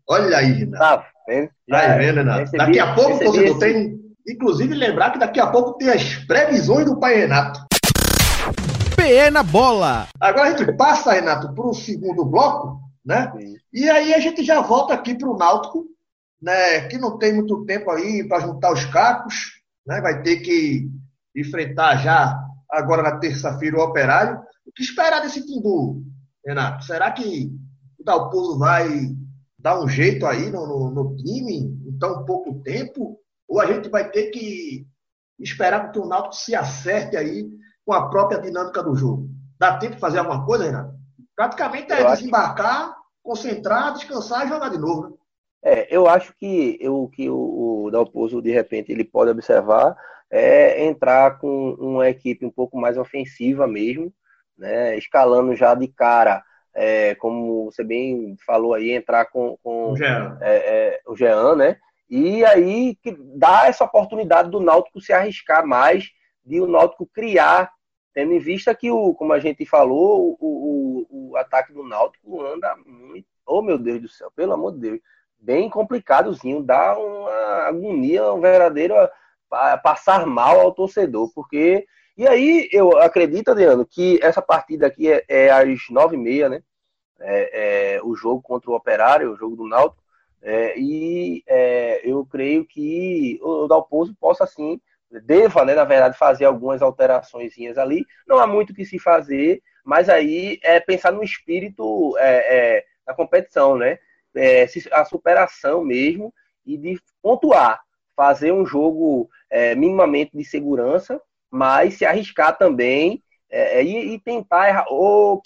Olha 0.09 0.39
aí, 0.39 0.53
Renato. 0.53 0.79
Tá 0.79 1.05
vendo? 1.29 1.51
Tá 1.69 1.97
vendo, 1.99 2.17
Renato? 2.17 2.53
Daqui 2.53 2.79
a 2.79 2.95
pouco, 2.95 3.19
você 3.19 3.59
tem, 3.59 4.02
inclusive 4.27 4.75
lembrar 4.75 5.11
que 5.11 5.19
daqui 5.19 5.41
a 5.41 5.47
pouco 5.47 5.75
tem 5.75 5.91
as 5.91 6.15
previsões 6.27 6.87
do 6.87 6.99
pai 6.99 7.17
Renato. 7.17 7.65
PE 8.97 9.31
na 9.31 9.43
bola. 9.43 10.07
Agora 10.21 10.49
a 10.49 10.57
gente 10.57 10.73
passa, 10.77 11.13
Renato, 11.13 11.53
para 11.55 11.67
o 11.67 11.75
segundo 11.75 12.25
bloco, 12.25 12.81
né? 13.05 13.33
Sim. 13.37 13.57
E 13.73 13.91
aí 13.91 14.15
a 14.15 14.21
gente 14.21 14.45
já 14.45 14.61
volta 14.61 14.95
aqui 14.95 15.15
para 15.15 15.29
o 15.29 15.37
Náutico, 15.37 15.87
né? 16.41 16.83
Que 16.89 16.99
não 16.99 17.19
tem 17.19 17.35
muito 17.35 17.65
tempo 17.65 17.91
aí 17.91 18.27
para 18.27 18.41
juntar 18.41 18.73
os 18.73 18.85
cacos, 18.85 19.35
né? 19.87 20.01
Vai 20.01 20.23
ter 20.23 20.37
que 20.39 20.89
enfrentar 21.35 21.97
já 21.97 22.39
agora 22.71 23.03
na 23.03 23.19
terça-feira 23.19 23.79
o 23.79 23.83
Operário. 23.83 24.41
O 24.67 24.73
que 24.73 24.83
esperar 24.83 25.21
desse 25.21 25.45
Timbu, 25.45 26.03
Renato? 26.47 26.85
Será 26.85 27.11
que 27.11 27.51
o 27.99 28.05
Dalpozo 28.05 28.59
vai 28.59 28.89
dar 29.59 29.83
um 29.83 29.89
jeito 29.89 30.27
aí 30.27 30.51
no, 30.51 30.67
no, 30.67 30.91
no 30.91 31.17
time 31.17 31.59
em 31.59 31.99
tão 31.99 32.25
pouco 32.25 32.61
tempo? 32.63 33.19
Ou 33.53 33.61
a 33.61 33.67
gente 33.67 33.91
vai 33.91 34.11
ter 34.11 34.31
que 34.31 34.87
esperar 35.39 35.93
que 35.93 35.99
o 35.99 36.07
Náutico 36.07 36.37
se 36.37 36.55
acerte 36.55 37.19
aí 37.19 37.47
com 37.85 37.93
a 37.93 38.09
própria 38.09 38.41
dinâmica 38.41 38.83
do 38.83 38.97
jogo. 38.97 39.29
Dá 39.59 39.77
tempo 39.77 39.97
de 39.97 40.01
fazer 40.01 40.21
alguma 40.21 40.47
coisa, 40.47 40.65
Renato? 40.65 40.95
Praticamente 41.37 41.93
é 41.93 42.01
eu 42.01 42.07
desembarcar, 42.13 42.85
acho... 42.85 42.97
concentrar, 43.23 43.93
descansar 43.93 44.47
e 44.47 44.49
jogar 44.49 44.71
de 44.71 44.79
novo. 44.79 45.03
Né? 45.03 45.17
É, 45.65 45.95
eu 45.95 46.09
acho 46.09 46.35
que 46.41 46.79
o 46.89 47.11
que 47.11 47.29
o, 47.29 47.85
o 47.85 47.91
Dalpozo, 47.91 48.41
de 48.41 48.51
repente, 48.51 48.91
ele 48.91 49.05
pode 49.05 49.31
observar 49.31 49.99
é 50.31 50.87
entrar 50.87 51.39
com 51.39 51.75
uma 51.75 52.09
equipe 52.09 52.47
um 52.47 52.51
pouco 52.51 52.81
mais 52.81 52.97
ofensiva 52.97 53.67
mesmo, 53.67 54.11
né, 54.57 54.97
escalando 54.97 55.55
já 55.55 55.75
de 55.75 55.89
cara, 55.89 56.43
é, 56.75 57.15
como 57.17 57.67
você 57.67 57.85
bem 57.85 58.35
falou 58.47 58.73
aí, 58.73 58.93
entrar 58.93 59.27
com, 59.27 59.59
com 59.63 59.93
o, 59.93 59.97
Jean. 59.97 60.39
É, 60.41 60.57
é, 60.57 61.01
o 61.07 61.15
Jean, 61.15 61.55
né? 61.55 61.77
E 62.15 62.45
aí 62.45 62.95
que 62.97 63.17
dá 63.35 63.69
essa 63.69 63.85
oportunidade 63.85 64.51
do 64.51 64.61
Náutico 64.61 65.01
se 65.01 65.15
arriscar 65.15 65.67
mais 65.67 66.11
de 66.45 66.61
o 66.61 66.67
Náutico 66.67 67.07
criar, 67.07 67.73
tendo 68.13 68.35
em 68.35 68.39
vista 68.39 68.75
que, 68.75 68.91
o, 68.91 69.15
como 69.15 69.33
a 69.33 69.39
gente 69.39 69.65
falou, 69.65 70.37
o, 70.39 71.07
o, 71.11 71.31
o 71.31 71.37
ataque 71.39 71.73
do 71.73 71.83
Náutico 71.83 72.43
anda 72.43 72.77
muito. 72.85 73.27
Oh, 73.47 73.63
meu 73.63 73.79
Deus 73.79 74.03
do 74.03 74.09
céu, 74.11 74.31
pelo 74.37 74.53
amor 74.53 74.75
de 74.75 74.81
Deus. 74.81 75.01
Bem 75.39 75.71
complicadozinho, 75.71 76.63
dá 76.63 76.99
uma 76.99 77.31
agonia, 77.69 78.31
um 78.31 78.43
verdadeiro 78.43 78.95
passar 79.83 80.27
mal 80.27 80.61
ao 80.61 80.75
torcedor, 80.75 81.33
porque. 81.35 81.87
E 82.15 82.29
aí, 82.29 82.69
eu 82.71 82.99
acredito, 82.99 83.53
Adriano, 83.53 83.87
que 83.87 84.21
essa 84.23 84.43
partida 84.43 84.87
aqui 84.87 85.11
é, 85.11 85.25
é 85.27 85.51
às 85.51 85.89
nove 85.89 86.15
e 86.15 86.19
meia, 86.19 86.51
né? 86.51 86.63
É, 87.19 87.95
é, 87.95 88.03
o 88.03 88.15
jogo 88.15 88.43
contra 88.43 88.71
o 88.71 88.75
Operário, 88.75 89.33
o 89.33 89.37
jogo 89.37 89.57
do 89.57 89.67
Náutico. 89.67 90.02
É, 90.43 90.79
e 90.79 91.43
é, 91.47 92.01
eu 92.05 92.27
creio 92.27 92.67
que 92.67 93.39
o 93.43 93.69
Dalpozo 93.69 94.15
possa, 94.19 94.47
sim, 94.47 94.81
deva, 95.25 95.65
né, 95.65 95.75
na 95.75 95.85
verdade, 95.85 96.19
fazer 96.19 96.45
algumas 96.45 96.83
alterações 96.83 97.55
ali. 97.79 98.05
Não 98.27 98.39
há 98.39 98.47
muito 98.47 98.71
o 98.71 98.75
que 98.75 98.85
se 98.85 98.99
fazer, 98.99 99.63
mas 99.85 100.09
aí 100.09 100.59
é 100.63 100.81
pensar 100.81 101.13
no 101.13 101.23
espírito 101.23 102.17
é, 102.19 102.79
é, 102.79 102.85
da 103.07 103.15
competição, 103.15 103.77
né? 103.77 103.99
É, 104.35 104.67
a 104.93 105.05
superação 105.05 105.85
mesmo 105.85 106.33
e 106.65 106.79
de 106.79 106.99
pontuar, 107.21 107.83
fazer 108.17 108.53
um 108.53 108.65
jogo 108.65 109.29
é, 109.51 109.75
minimamente 109.75 110.37
de 110.37 110.45
segurança, 110.45 111.21
mas 111.51 111.95
se 111.95 112.07
arriscar 112.07 112.57
também 112.57 113.23
é, 113.51 113.83
e, 113.85 114.15
e, 114.15 114.19
tentar 114.19 114.69
errar. 114.69 114.87
Ô, 114.91 115.35
oh, 115.35 115.43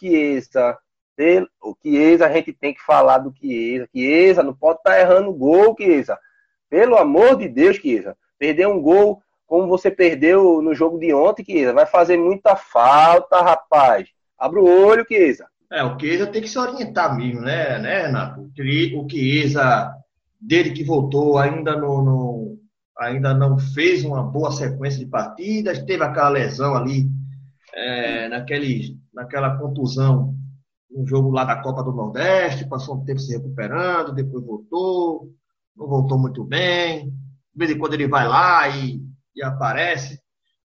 o 1.62 1.74
Chiesa, 1.82 2.26
a 2.26 2.32
gente 2.32 2.52
tem 2.52 2.74
que 2.74 2.82
falar 2.82 3.18
do 3.18 3.34
Chiesa. 3.34 3.88
Chiesa, 3.94 4.42
não 4.42 4.54
pode 4.54 4.78
estar 4.78 4.92
tá 4.92 5.00
errando 5.00 5.32
gol, 5.32 5.74
Chiesa. 5.78 6.18
Pelo 6.68 6.96
amor 6.96 7.36
de 7.36 7.48
Deus, 7.48 7.76
Chiesa. 7.76 8.16
Perder 8.38 8.68
um 8.68 8.80
gol 8.80 9.22
como 9.46 9.66
você 9.66 9.90
perdeu 9.90 10.60
no 10.60 10.74
jogo 10.74 10.98
de 10.98 11.14
ontem, 11.14 11.44
Kiesa. 11.44 11.72
Vai 11.72 11.86
fazer 11.86 12.18
muita 12.18 12.56
falta, 12.56 13.40
rapaz. 13.40 14.08
Abre 14.38 14.60
o 14.60 14.86
olho, 14.86 15.06
Kiesa. 15.06 15.46
É, 15.72 15.82
o 15.82 15.98
Chiesa 15.98 16.26
tem 16.26 16.42
que 16.42 16.48
se 16.48 16.58
orientar 16.58 17.16
mesmo, 17.16 17.40
né, 17.40 17.78
né 17.78 18.06
Renato? 18.06 18.42
O 18.42 19.10
Chiesa, 19.10 19.92
dele 20.40 20.70
que 20.70 20.84
voltou, 20.84 21.38
ainda 21.38 21.76
não, 21.76 22.04
não, 22.04 22.58
ainda 22.98 23.32
não 23.34 23.58
fez 23.58 24.04
uma 24.04 24.22
boa 24.22 24.52
sequência 24.52 24.98
de 24.98 25.10
partidas, 25.10 25.82
teve 25.82 26.04
aquela 26.04 26.28
lesão 26.28 26.76
ali, 26.76 27.08
é, 27.74 28.28
naquele, 28.28 28.96
naquela 29.12 29.56
contusão 29.56 30.35
no 30.96 31.06
jogo 31.06 31.30
lá 31.30 31.44
da 31.44 31.62
Copa 31.62 31.82
do 31.82 31.92
Nordeste, 31.92 32.68
passou 32.68 32.96
um 32.96 33.04
tempo 33.04 33.20
se 33.20 33.36
recuperando, 33.36 34.14
depois 34.14 34.44
voltou, 34.44 35.30
não 35.76 35.86
voltou 35.86 36.18
muito 36.18 36.42
bem. 36.42 37.10
De 37.10 37.58
vez 37.58 37.70
em 37.70 37.78
quando 37.78 37.94
ele 37.94 38.08
vai 38.08 38.26
lá 38.26 38.68
e 38.68 39.06
e 39.36 39.42
aparece, 39.42 40.18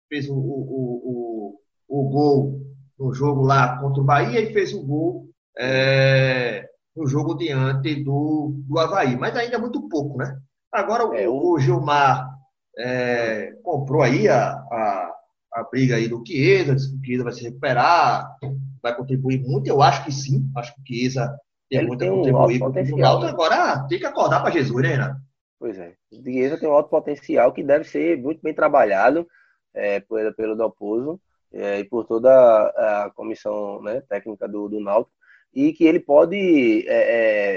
fez 0.08 0.28
o, 0.28 0.34
o, 0.34 1.58
o, 1.88 2.02
o, 2.02 2.08
gol 2.08 2.60
no 2.98 3.12
jogo 3.12 3.42
lá 3.42 3.78
contra 3.78 4.00
o 4.00 4.04
Bahia 4.04 4.40
e 4.40 4.52
fez 4.52 4.72
o 4.72 4.86
gol 4.86 5.28
é, 5.58 6.68
no 6.94 7.06
jogo 7.06 7.34
diante 7.34 7.96
do, 7.96 8.54
do 8.68 8.78
Havaí. 8.78 9.16
Mas 9.16 9.36
ainda 9.36 9.56
é 9.56 9.58
muito 9.58 9.88
pouco, 9.88 10.16
né? 10.16 10.38
Agora 10.72 11.18
é, 11.18 11.28
o, 11.28 11.54
o, 11.54 11.58
Gilmar 11.58 12.32
é, 12.78 13.52
comprou 13.64 14.02
aí 14.02 14.28
a, 14.28 14.52
a, 14.52 15.12
a, 15.54 15.64
briga 15.70 15.96
aí 15.96 16.06
do 16.06 16.22
Chiesa, 16.24 16.76
disse 16.76 16.90
que 16.92 16.96
o 16.96 17.04
Chiesa 17.04 17.24
vai 17.24 17.32
se 17.32 17.42
recuperar, 17.42 18.36
vai 18.82 18.94
contribuir 18.94 19.40
muito. 19.40 19.66
Eu 19.66 19.82
acho 19.82 20.04
que 20.04 20.12
sim, 20.12 20.50
acho 20.56 20.74
que 20.74 20.80
o 20.80 20.84
Chiesa 20.86 21.38
tem 21.68 21.86
muito 21.86 22.04
a 22.04 22.08
contribuir 22.08 22.58
com 22.58 23.00
o 23.00 23.04
Alto. 23.04 23.24
Né? 23.24 23.30
Agora 23.30 23.86
tem 23.88 23.98
que 23.98 24.06
acordar 24.06 24.40
para 24.40 24.50
Jesus, 24.50 24.82
né, 24.82 24.88
Renato? 24.88 25.20
Pois 25.58 25.78
é. 25.78 25.94
O 26.12 26.22
Chiesa 26.22 26.58
tem 26.58 26.68
um 26.68 26.72
alto 26.72 26.88
potencial 26.88 27.52
que 27.52 27.62
deve 27.62 27.84
ser 27.84 28.16
muito 28.16 28.40
bem 28.42 28.54
trabalhado 28.54 29.28
é, 29.74 30.00
pelo, 30.00 30.34
pelo 30.34 30.56
Dalpozo 30.56 31.20
é, 31.52 31.80
e 31.80 31.84
por 31.84 32.06
toda 32.06 32.30
a, 32.30 33.04
a 33.04 33.10
comissão 33.10 33.82
né, 33.82 34.00
técnica 34.08 34.48
do, 34.48 34.68
do 34.68 34.80
Náutico 34.80 35.14
e 35.54 35.72
que 35.72 35.84
ele 35.84 36.00
pode 36.00 36.86
é, 36.88 36.94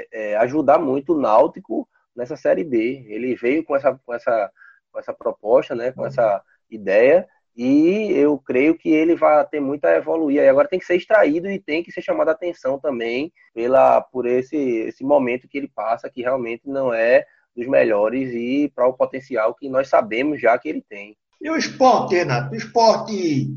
é, 0.01 0.07
é, 0.11 0.37
ajudar 0.37 0.79
muito 0.79 1.13
o 1.13 1.19
Náutico 1.19 1.87
nessa 2.15 2.35
Série 2.35 2.63
B. 2.63 3.05
Ele 3.07 3.35
veio 3.35 3.63
com 3.63 3.75
essa, 3.75 3.99
com 4.05 4.13
essa, 4.13 4.51
com 4.91 4.99
essa 4.99 5.13
proposta, 5.13 5.75
né, 5.75 5.91
com 5.91 6.05
essa 6.05 6.41
ideia, 6.69 7.27
e 7.55 8.11
eu 8.13 8.37
creio 8.37 8.75
que 8.75 8.89
ele 8.89 9.15
vai 9.15 9.45
ter 9.47 9.59
muito 9.59 9.85
a 9.85 9.95
evoluir. 9.95 10.37
E 10.37 10.49
agora 10.49 10.67
tem 10.67 10.79
que 10.79 10.85
ser 10.85 10.95
extraído 10.95 11.49
e 11.49 11.59
tem 11.59 11.83
que 11.83 11.91
ser 11.91 12.01
chamado 12.01 12.29
a 12.29 12.31
atenção 12.31 12.79
também 12.79 13.31
pela, 13.53 14.01
por 14.01 14.25
esse, 14.25 14.57
esse 14.57 15.03
momento 15.03 15.47
que 15.47 15.57
ele 15.57 15.67
passa, 15.67 16.09
que 16.09 16.21
realmente 16.21 16.63
não 16.65 16.93
é 16.93 17.25
dos 17.55 17.67
melhores 17.67 18.33
e 18.33 18.71
para 18.73 18.87
o 18.87 18.93
potencial 18.93 19.53
que 19.53 19.69
nós 19.69 19.87
sabemos 19.87 20.41
já 20.41 20.57
que 20.57 20.67
ele 20.67 20.83
tem. 20.87 21.15
E 21.39 21.49
o 21.49 21.55
esporte, 21.55 22.15
Renato? 22.15 22.53
O 22.53 22.55
esporte 22.55 23.47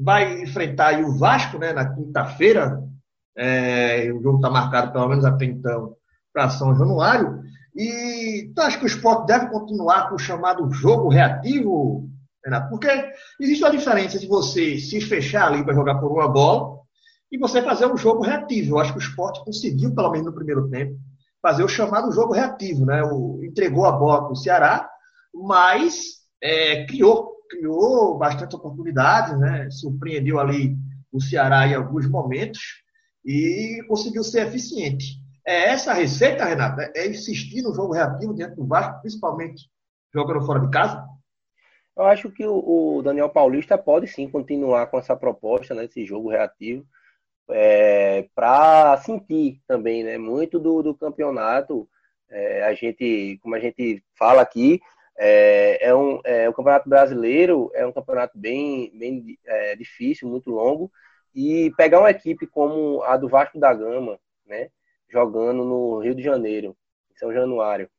vai 0.00 0.40
enfrentar 0.40 0.98
o 1.02 1.18
Vasco 1.18 1.58
né, 1.58 1.72
na 1.72 1.94
quinta-feira. 1.94 2.82
É, 3.36 4.10
o 4.12 4.22
jogo 4.22 4.36
está 4.36 4.48
marcado, 4.48 4.92
pelo 4.92 5.08
menos 5.08 5.24
até 5.24 5.44
então, 5.44 5.94
para 6.32 6.48
São 6.48 6.74
Januário. 6.74 7.42
E 7.76 8.50
tu 8.54 8.62
acha 8.62 8.78
que 8.78 8.84
o 8.84 8.86
esporte 8.86 9.26
deve 9.26 9.48
continuar 9.50 10.08
com 10.08 10.14
o 10.14 10.18
chamado 10.18 10.70
jogo 10.72 11.08
reativo, 11.08 12.08
Renato? 12.48 12.70
Porque 12.70 12.88
existe 13.38 13.62
uma 13.62 13.70
diferença 13.70 14.18
de 14.18 14.26
você 14.26 14.78
se 14.78 15.00
fechar 15.00 15.48
ali 15.48 15.62
para 15.62 15.74
jogar 15.74 15.96
por 15.96 16.10
uma 16.10 16.28
bola 16.28 16.78
e 17.30 17.38
você 17.38 17.62
fazer 17.62 17.86
um 17.86 17.96
jogo 17.96 18.22
reativo. 18.22 18.74
Eu 18.74 18.78
acho 18.78 18.92
que 18.92 18.98
o 18.98 19.02
esporte 19.02 19.44
conseguiu, 19.44 19.94
pelo 19.94 20.10
menos 20.10 20.26
no 20.26 20.34
primeiro 20.34 20.68
tempo, 20.70 20.98
fazer 21.42 21.62
o 21.62 21.68
chamado 21.68 22.10
jogo 22.10 22.32
reativo. 22.32 22.86
Né? 22.86 23.02
O, 23.04 23.40
entregou 23.44 23.84
a 23.84 23.92
bola 23.92 24.24
para 24.24 24.32
o 24.32 24.36
Ceará, 24.36 24.88
mas 25.34 26.18
é, 26.42 26.86
criou, 26.86 27.34
criou 27.50 28.16
bastante 28.16 28.56
oportunidades, 28.56 29.38
né? 29.38 29.68
surpreendeu 29.70 30.38
ali 30.40 30.76
o 31.12 31.20
Ceará 31.20 31.66
em 31.66 31.74
alguns 31.74 32.08
momentos 32.08 32.60
e 33.24 33.84
conseguiu 33.88 34.24
ser 34.24 34.46
eficiente. 34.46 35.18
É 35.46 35.70
essa 35.70 35.92
a 35.92 35.94
receita, 35.94 36.44
Renata? 36.44 36.90
É 36.94 37.08
insistir 37.08 37.62
no 37.62 37.74
jogo 37.74 37.94
reativo 37.94 38.34
dentro 38.34 38.56
do 38.56 38.66
Vasco, 38.66 39.00
principalmente 39.00 39.62
jogando 40.12 40.44
fora 40.44 40.60
de 40.60 40.70
casa? 40.70 41.06
Eu 41.98 42.04
acho 42.06 42.30
que 42.30 42.46
o, 42.46 43.02
Daniel 43.02 43.28
Paulista 43.28 43.76
pode 43.76 44.06
sim 44.06 44.30
continuar 44.30 44.86
com 44.86 45.00
essa 45.00 45.16
proposta, 45.16 45.74
né, 45.74 45.84
esse 45.86 46.04
jogo 46.04 46.28
reativo, 46.30 46.86
é, 47.50 48.28
para 48.36 48.96
sentir 48.98 49.60
também, 49.66 50.04
né, 50.04 50.16
muito 50.16 50.60
do, 50.60 50.80
do 50.80 50.94
campeonato. 50.94 51.88
É, 52.30 52.62
a 52.62 52.72
gente, 52.74 53.38
como 53.42 53.56
a 53.56 53.58
gente 53.58 54.04
fala 54.16 54.40
aqui, 54.42 54.80
é, 55.18 55.88
é, 55.88 55.94
um, 55.94 56.20
é, 56.24 56.48
o 56.48 56.52
Campeonato 56.54 56.88
Brasileiro 56.88 57.68
é 57.74 57.84
um 57.84 57.92
campeonato 57.92 58.38
bem, 58.38 58.92
bem 58.96 59.36
é, 59.44 59.74
difícil, 59.74 60.28
muito 60.28 60.50
longo, 60.50 60.92
e 61.34 61.72
pegar 61.76 61.98
uma 61.98 62.10
equipe 62.10 62.46
como 62.46 63.02
a 63.02 63.16
do 63.16 63.28
Vasco 63.28 63.58
da 63.58 63.74
Gama, 63.74 64.20
né, 64.46 64.70
jogando 65.08 65.64
no 65.64 65.98
Rio 65.98 66.14
de 66.14 66.22
Janeiro, 66.22 66.76
em 67.10 67.16
São 67.18 67.32
Januário, 67.32 67.90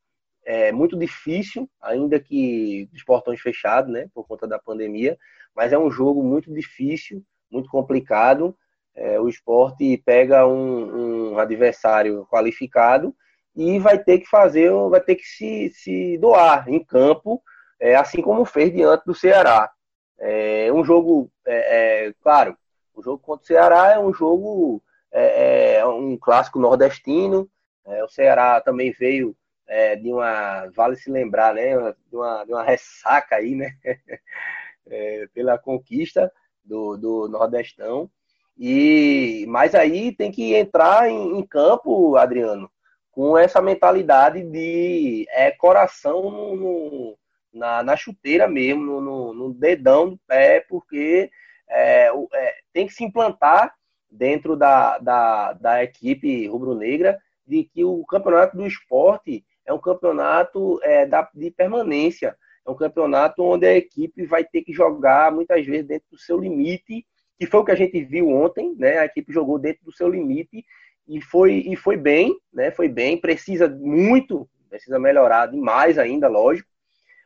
é 0.52 0.72
muito 0.72 0.98
difícil, 0.98 1.70
ainda 1.80 2.20
que 2.20 2.90
dos 2.92 3.04
portões 3.04 3.40
fechados, 3.40 3.94
né, 3.94 4.10
por 4.16 4.26
conta 4.26 4.48
da 4.48 4.58
pandemia, 4.58 5.16
mas 5.56 5.72
é 5.72 5.78
um 5.78 5.92
jogo 5.92 6.24
muito 6.24 6.52
difícil, 6.52 7.24
muito 7.52 7.70
complicado. 7.70 8.58
É, 8.96 9.20
o 9.20 9.30
esporte 9.30 10.02
pega 10.04 10.48
um, 10.48 11.34
um 11.34 11.38
adversário 11.38 12.26
qualificado 12.26 13.16
e 13.56 13.78
vai 13.78 14.00
ter 14.00 14.18
que 14.18 14.28
fazer, 14.28 14.72
vai 14.90 15.00
ter 15.00 15.18
que 15.18 15.24
se, 15.24 15.70
se 15.70 16.18
doar 16.18 16.68
em 16.68 16.84
campo, 16.84 17.40
é, 17.80 17.96
assim 17.96 18.20
como 18.20 18.44
fez 18.44 18.74
diante 18.74 19.06
do 19.06 19.14
Ceará. 19.14 19.70
É 20.18 20.74
um 20.74 20.84
jogo, 20.84 21.32
é, 21.46 22.08
é, 22.08 22.14
claro, 22.24 22.58
o 22.96 23.04
jogo 23.04 23.20
contra 23.20 23.44
o 23.44 23.48
Ceará 23.48 23.92
é 23.92 24.00
um 24.00 24.12
jogo, 24.12 24.82
é, 25.12 25.76
é 25.76 25.86
um 25.86 26.18
clássico 26.18 26.58
nordestino. 26.58 27.48
É, 27.86 28.04
o 28.04 28.10
Ceará 28.10 28.60
também 28.60 28.92
veio 28.92 29.36
é, 29.70 29.96
de 29.96 30.12
uma, 30.12 30.68
vale 30.76 30.96
se 30.96 31.10
lembrar, 31.12 31.54
né, 31.54 31.76
de 32.10 32.16
uma, 32.16 32.44
de 32.44 32.52
uma 32.52 32.64
ressaca 32.64 33.36
aí, 33.36 33.56
né, 33.56 33.72
pela 35.34 35.58
conquista 35.58 36.32
do, 36.64 36.98
do 36.98 37.28
Nordestão. 37.30 38.10
E 38.58 39.46
mas 39.48 39.74
aí 39.74 40.12
tem 40.12 40.32
que 40.32 40.54
entrar 40.54 41.10
em, 41.10 41.40
em 41.40 41.46
campo, 41.46 42.18
Adriano, 42.18 42.70
com 43.12 43.38
essa 43.38 43.62
mentalidade 43.62 44.44
de 44.44 45.26
é, 45.30 45.52
coração 45.52 46.30
no, 46.30 46.56
no, 46.56 47.18
na, 47.54 47.84
na 47.84 47.96
chuteira 47.96 48.48
mesmo, 48.48 49.00
no, 49.00 49.34
no, 49.34 49.54
dedão 49.54 50.10
do 50.10 50.18
pé, 50.28 50.66
porque 50.68 51.32
é, 51.70 52.10
é, 52.34 52.56
tem 52.74 52.88
que 52.88 52.94
se 52.94 53.04
implantar 53.04 53.74
dentro 54.10 54.58
da, 54.58 54.98
da, 54.98 55.54
da 55.54 55.84
equipe 55.84 56.48
rubro-negra 56.48 57.20
de 57.48 57.64
que 57.64 57.84
o 57.84 58.06
campeonato 58.06 58.58
do 58.58 58.66
esporte 58.66 59.46
é 59.70 59.74
um 59.74 59.78
campeonato 59.78 60.80
é, 60.82 61.06
da, 61.06 61.30
de 61.32 61.52
permanência, 61.52 62.36
é 62.66 62.72
um 62.72 62.76
campeonato 62.76 63.44
onde 63.44 63.68
a 63.68 63.78
equipe 63.78 64.26
vai 64.26 64.44
ter 64.44 64.64
que 64.64 64.74
jogar 64.74 65.32
muitas 65.32 65.64
vezes 65.64 65.86
dentro 65.86 66.08
do 66.12 66.18
seu 66.18 66.40
limite, 66.40 67.06
que 67.38 67.46
foi 67.46 67.60
o 67.60 67.64
que 67.64 67.72
a 67.72 67.76
gente 67.76 68.04
viu 68.04 68.30
ontem, 68.30 68.76
né? 68.76 68.98
A 68.98 69.06
equipe 69.06 69.32
jogou 69.32 69.60
dentro 69.60 69.86
do 69.86 69.92
seu 69.92 70.10
limite 70.10 70.66
e 71.08 71.22
foi, 71.22 71.54
e 71.68 71.76
foi 71.76 71.96
bem, 71.96 72.36
né? 72.52 72.72
Foi 72.72 72.90
bem, 72.90 73.16
precisa 73.16 73.70
muito, 73.70 74.50
precisa 74.68 74.98
melhorar 74.98 75.46
demais 75.46 76.00
ainda, 76.00 76.28
lógico, 76.28 76.68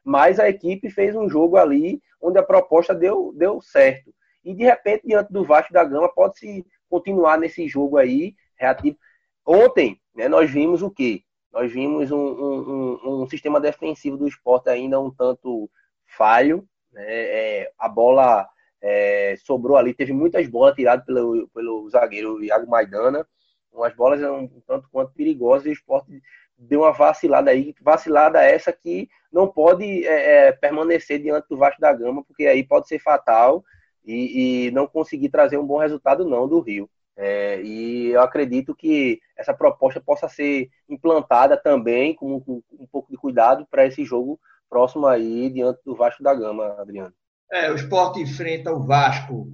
mas 0.04 0.38
a 0.38 0.50
equipe 0.50 0.90
fez 0.90 1.16
um 1.16 1.30
jogo 1.30 1.56
ali 1.56 2.02
onde 2.22 2.38
a 2.40 2.44
proposta 2.44 2.94
deu, 2.94 3.34
deu 3.38 3.62
certo. 3.62 4.14
E 4.44 4.54
de 4.54 4.66
repente, 4.66 5.08
diante 5.08 5.32
do 5.32 5.46
Vasco 5.46 5.72
da 5.72 5.86
Gama, 5.86 6.14
pode-se 6.14 6.66
continuar 6.90 7.38
nesse 7.38 7.70
jogo 7.70 7.98
aí, 7.98 8.36
reativo. 8.58 8.98
Ontem, 9.46 9.98
né, 10.14 10.28
nós 10.28 10.52
vimos 10.52 10.82
o 10.82 10.92
quê? 10.92 11.24
Nós 11.54 11.72
vimos 11.72 12.12
um, 12.12 12.18
um, 12.18 13.00
um, 13.04 13.22
um 13.22 13.30
sistema 13.30 13.62
defensivo 13.62 14.18
do 14.18 14.28
esporte 14.28 14.70
ainda 14.70 15.00
um 15.00 15.12
tanto 15.12 15.70
falho. 16.18 16.68
Né? 16.92 17.06
É, 17.08 17.72
a 17.78 17.88
bola 17.88 18.50
é, 18.82 19.36
sobrou 19.46 19.78
ali, 19.78 19.94
teve 19.94 20.12
muitas 20.12 20.48
bolas 20.48 20.76
tiradas 20.76 21.06
pelo, 21.06 21.48
pelo 21.50 21.90
zagueiro 21.90 22.44
Iago 22.44 22.70
Maidana 22.70 23.26
umas 23.74 23.94
bolas 23.96 24.22
um 24.22 24.48
tanto 24.68 24.88
quanto 24.92 25.14
perigosas 25.14 25.66
e 25.66 25.70
o 25.70 25.74
esporte 25.74 26.22
deu 26.58 26.82
uma 26.82 26.92
vacilada 26.92 27.52
aí, 27.52 27.74
vacilada 27.82 28.42
essa 28.42 28.72
que 28.72 29.10
não 29.32 29.48
pode 29.48 30.06
é, 30.06 30.48
é, 30.48 30.52
permanecer 30.52 31.20
diante 31.20 31.48
do 31.50 31.58
Vasco 31.58 31.82
da 31.82 31.92
Gama, 31.92 32.24
porque 32.24 32.46
aí 32.46 32.64
pode 32.64 32.88
ser 32.88 33.00
fatal 33.00 33.64
e, 34.06 34.68
e 34.68 34.72
não 34.72 34.88
conseguir 34.88 35.30
trazer 35.30 35.58
um 35.58 35.66
bom 35.66 35.78
resultado 35.78 36.24
não 36.24 36.48
do 36.48 36.60
Rio. 36.60 36.90
É, 37.16 37.62
e 37.62 38.08
eu 38.08 38.22
acredito 38.22 38.76
que 38.76 39.20
essa 39.38 39.54
proposta 39.54 40.02
possa 40.02 40.28
ser 40.28 40.70
implantada 40.90 41.56
também 41.56 42.16
com, 42.16 42.40
com 42.42 42.64
um 42.72 42.88
pouco 42.92 43.12
de 43.12 43.18
cuidado 43.18 43.68
para 43.70 43.86
esse 43.86 44.04
jogo 44.04 44.40
próximo 44.70 45.06
aí 45.06 45.50
diante 45.52 45.80
do 45.86 45.96
Vasco 45.96 46.24
da 46.24 46.34
Gama, 46.34 46.76
Adriano. 46.80 47.14
É, 47.52 47.72
o 47.72 47.76
esporte 47.76 48.20
enfrenta 48.20 48.74
o 48.74 48.84
Vasco, 48.84 49.48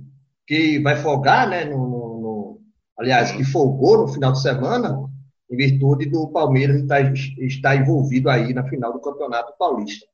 que 0.48 0.80
vai 0.80 0.96
folgar 0.96 1.50
né, 1.50 1.66
no, 1.66 2.62
aliás, 2.98 3.32
que 3.32 3.44
folgou 3.44 3.98
no 3.98 4.08
final 4.08 4.32
de 4.32 4.42
semana, 4.42 4.98
em 5.52 5.58
virtude 5.58 6.06
do 6.06 6.30
Palmeiras 6.30 6.78
estar, 6.78 7.02
estar 7.40 7.76
envolvido 7.76 8.30
aí 8.30 8.54
na 8.54 8.64
final 8.68 8.94
do 8.94 9.02
Campeonato 9.02 9.54
Paulista. 9.58 10.06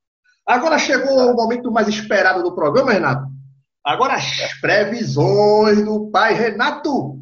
Agora 0.46 0.78
chegou 0.78 1.32
o 1.32 1.36
momento 1.36 1.72
mais 1.72 1.88
esperado 1.88 2.44
do 2.44 2.54
programa, 2.54 2.94
Renato. 2.94 3.28
Agora 3.84 4.14
as 4.16 4.60
previsões 4.60 5.84
do 5.84 6.10
pai 6.10 6.34
Renato. 6.34 7.20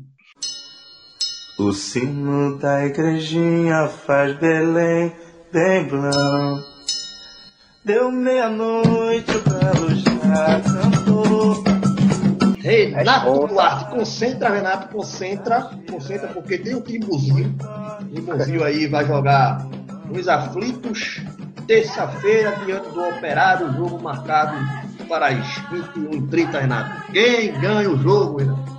O 1.58 1.72
sino 1.72 2.58
da 2.58 2.84
igrejinha 2.84 3.88
faz 3.88 4.36
Belém 4.39 5.14
bem 5.51 5.88
blanco. 5.88 6.64
Deu 7.86 8.12
meia-noite, 8.12 9.30
o 9.38 9.41
galo 9.43 9.89
já 9.95 10.62
cantou. 10.62 11.64
Renato 12.58 13.47
Duarte, 13.47 13.91
concentra, 13.91 14.49
Renato, 14.49 14.88
concentra, 14.88 15.70
concentra, 15.88 16.30
porque 16.30 16.58
tem 16.58 16.74
o 16.74 16.82
Timbuzinho. 16.82 17.56
Timbuzinho 18.12 18.64
aí 18.64 18.88
vai 18.88 19.06
jogar 19.06 19.68
nos 20.06 20.28
aflitos, 20.28 21.22
terça-feira, 21.68 22.56
diante 22.66 22.89
do 22.89 23.04
Operário, 23.10 23.72
jogo 23.74 24.01
marcado 24.01 24.56
para 25.08 25.28
as 25.28 25.45
21h30, 25.70 26.62
Renato. 26.62 27.12
Quem 27.12 27.54
ganha 27.60 27.91
o 27.91 27.97
jogo, 27.97 28.39
Renato? 28.39 28.74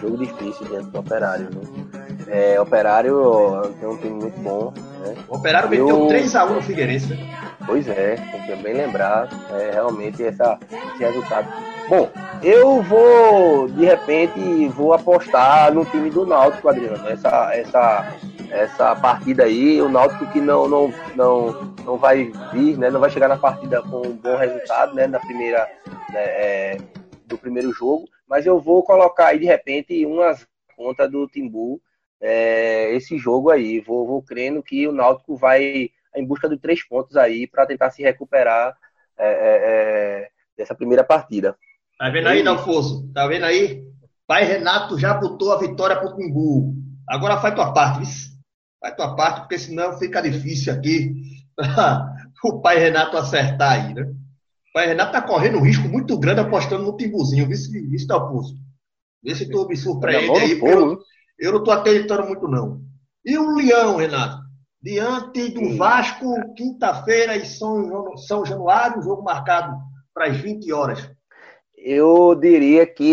Jogo 0.00 0.16
difícil 0.16 0.66
diante 0.68 0.88
do 0.90 0.98
Operário, 1.00 1.50
né? 1.50 2.03
É, 2.28 2.60
Operário 2.60 3.74
tem 3.78 3.88
um 3.88 3.96
time 3.96 4.14
muito 4.14 4.40
bom. 4.40 4.72
Né? 5.00 5.14
O 5.28 5.36
Operário 5.36 5.68
meteu 5.68 5.88
Eu- 5.88 6.06
3x1 6.08 6.54
no 6.54 6.62
Figueirense, 6.62 7.14
né? 7.14 7.18
Pois 7.66 7.88
é, 7.88 8.16
tem 8.16 8.42
que 8.42 8.62
bem 8.62 8.74
lembrar 8.74 9.28
é, 9.50 9.70
realmente 9.72 10.22
essa, 10.22 10.58
esse 10.92 11.02
resultado. 11.02 11.48
Bom, 11.88 12.10
eu 12.42 12.82
vou, 12.82 13.68
de 13.68 13.84
repente, 13.84 14.68
vou 14.68 14.92
apostar 14.92 15.72
no 15.72 15.84
time 15.84 16.10
do 16.10 16.26
Náutico, 16.26 16.68
Adriano. 16.68 17.08
Essa, 17.08 17.54
essa, 17.54 18.14
essa 18.50 18.96
partida 18.96 19.44
aí, 19.44 19.80
o 19.80 19.88
Náutico 19.88 20.26
que 20.26 20.40
não, 20.40 20.68
não, 20.68 20.92
não, 21.14 21.52
não 21.84 21.96
vai 21.96 22.30
vir, 22.52 22.78
né, 22.78 22.90
não 22.90 23.00
vai 23.00 23.10
chegar 23.10 23.28
na 23.28 23.36
partida 23.36 23.82
com 23.82 24.06
um 24.06 24.16
bom 24.16 24.36
resultado, 24.36 24.94
né, 24.94 25.06
na 25.06 25.18
primeira, 25.20 25.68
né, 26.10 26.22
é, 26.22 26.76
do 27.26 27.38
primeiro 27.38 27.72
jogo, 27.72 28.04
mas 28.28 28.46
eu 28.46 28.58
vou 28.58 28.82
colocar 28.82 29.28
aí, 29.28 29.38
de 29.38 29.46
repente, 29.46 30.04
umas 30.06 30.46
conta 30.76 31.08
do 31.08 31.26
Timbu, 31.28 31.80
é, 32.24 32.94
esse 32.94 33.18
jogo 33.18 33.50
aí. 33.50 33.80
Vou, 33.80 34.06
vou 34.06 34.22
crendo 34.22 34.62
que 34.62 34.88
o 34.88 34.92
Náutico 34.92 35.36
vai 35.36 35.90
em 36.16 36.24
busca 36.26 36.48
de 36.48 36.56
três 36.56 36.82
pontos 36.82 37.16
aí 37.16 37.46
para 37.46 37.66
tentar 37.66 37.90
se 37.90 38.02
recuperar 38.02 38.74
é, 39.18 39.26
é, 39.26 39.32
é, 39.32 40.28
dessa 40.56 40.74
primeira 40.74 41.04
partida. 41.04 41.54
Tá 41.98 42.08
vendo 42.08 42.28
aí, 42.28 42.42
Dalfoso? 42.42 43.12
Tá 43.12 43.26
vendo 43.26 43.44
aí? 43.44 43.84
Pai 44.26 44.44
Renato 44.44 44.98
já 44.98 45.12
botou 45.12 45.52
a 45.52 45.58
vitória 45.58 45.96
pro 45.96 46.16
Timbu. 46.16 46.74
Agora 47.06 47.40
faz 47.40 47.54
tua 47.54 47.72
parte, 47.72 47.98
viu? 47.98 48.08
Faz 48.80 48.96
tua 48.96 49.14
parte, 49.14 49.40
porque 49.40 49.58
senão 49.58 49.98
fica 49.98 50.22
difícil 50.22 50.72
aqui 50.72 51.14
o 52.42 52.60
pai 52.60 52.78
Renato 52.78 53.18
acertar 53.18 53.72
aí, 53.72 53.94
né? 53.94 54.02
O 54.02 54.72
pai 54.72 54.86
Renato 54.86 55.12
tá 55.12 55.20
correndo 55.20 55.58
um 55.58 55.62
risco 55.62 55.86
muito 55.86 56.18
grande 56.18 56.40
apostando 56.40 56.84
no 56.84 56.96
Timbuzinho, 56.96 57.46
viu, 57.46 57.56
viu 57.56 58.06
Dalfoso? 58.06 58.54
Vê 59.22 59.34
se 59.34 59.48
tu 59.48 59.66
me 59.68 59.76
surpreende 59.76 60.26
Tá 60.26 60.40
aí, 60.40 60.58
fogo, 60.58 60.66
porque 60.66 60.74
eu? 60.74 60.98
Eu 61.44 61.52
não 61.52 61.62
tô 61.62 61.70
acreditando 61.70 62.26
muito, 62.26 62.48
não. 62.48 62.80
E 63.24 63.36
o 63.36 63.54
Leão, 63.54 63.96
Renato? 63.96 64.42
Diante 64.82 65.50
do 65.50 65.60
Sim. 65.60 65.76
Vasco, 65.76 66.54
quinta-feira 66.54 67.36
em 67.36 67.44
São, 67.44 68.16
São 68.16 68.44
Januário, 68.44 69.02
jogo 69.02 69.22
marcado 69.22 69.76
para 70.12 70.26
as 70.26 70.36
20 70.36 70.72
horas. 70.72 71.10
Eu 71.76 72.34
diria 72.34 72.86
que 72.86 73.04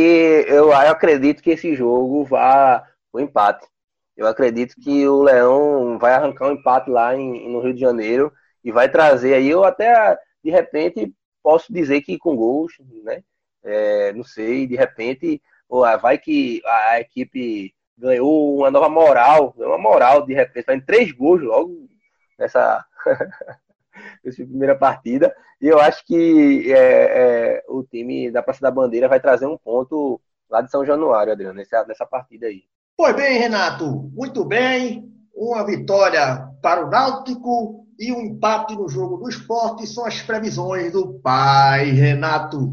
eu, 0.47 0.69
eu 0.69 0.73
acredito 0.73 1.41
que 1.41 1.51
esse 1.51 1.75
jogo 1.75 2.23
vá 2.23 2.85
o 3.11 3.19
empate. 3.19 3.67
Eu 4.15 4.27
acredito 4.27 4.75
que 4.81 5.07
o 5.07 5.23
Leão 5.23 5.97
vai 5.97 6.13
arrancar 6.13 6.47
um 6.47 6.53
empate 6.53 6.89
lá 6.89 7.15
em, 7.15 7.49
no 7.51 7.61
Rio 7.61 7.73
de 7.73 7.79
Janeiro 7.81 8.31
e 8.63 8.71
vai 8.71 8.89
trazer 8.89 9.33
aí, 9.33 9.49
eu 9.49 9.63
até 9.63 10.17
de 10.43 10.51
repente 10.51 11.13
posso 11.43 11.73
dizer 11.73 12.01
que 12.01 12.17
com 12.17 12.35
gols, 12.35 12.73
né? 13.03 13.23
É, 13.63 14.13
não 14.13 14.23
sei, 14.23 14.67
de 14.67 14.75
repente, 14.75 15.41
ou, 15.67 15.83
ah, 15.83 15.97
vai 15.97 16.17
que 16.17 16.61
a 16.65 16.99
equipe 16.99 17.73
ganhou 17.97 18.57
uma 18.57 18.71
nova 18.71 18.89
moral, 18.89 19.53
ganhou 19.57 19.73
uma 19.73 19.81
moral 19.81 20.25
de 20.25 20.33
repente, 20.33 20.65
fazendo 20.65 20.85
três 20.85 21.11
gols 21.11 21.41
logo 21.41 21.87
nessa, 22.37 22.85
nessa 24.23 24.43
primeira 24.43 24.75
partida. 24.75 25.33
E 25.61 25.67
eu 25.67 25.79
acho 25.79 26.05
que 26.05 26.71
é, 26.73 26.77
é, 26.77 27.63
o 27.69 27.83
time 27.83 28.31
da 28.31 28.41
Praça 28.41 28.61
da 28.61 28.71
Bandeira 28.71 29.07
vai 29.07 29.19
trazer 29.19 29.45
um 29.45 29.57
ponto 29.57 30.19
lá 30.49 30.61
de 30.61 30.71
São 30.71 30.85
Januário, 30.85 31.31
Adriano, 31.31 31.55
nessa, 31.55 31.85
nessa 31.85 32.05
partida 32.05 32.47
aí. 32.47 32.63
Pois 32.97 33.15
bem, 33.15 33.39
Renato, 33.39 34.09
muito 34.13 34.43
bem. 34.43 35.09
Uma 35.33 35.65
vitória 35.65 36.47
para 36.61 36.85
o 36.85 36.89
Náutico 36.89 37.85
e 37.97 38.11
um 38.11 38.21
empate 38.21 38.75
no 38.75 38.89
jogo 38.89 39.17
do 39.17 39.29
esporte 39.29 39.87
são 39.87 40.05
as 40.05 40.21
previsões 40.21 40.91
do 40.91 41.19
pai, 41.19 41.91
Renato. 41.91 42.71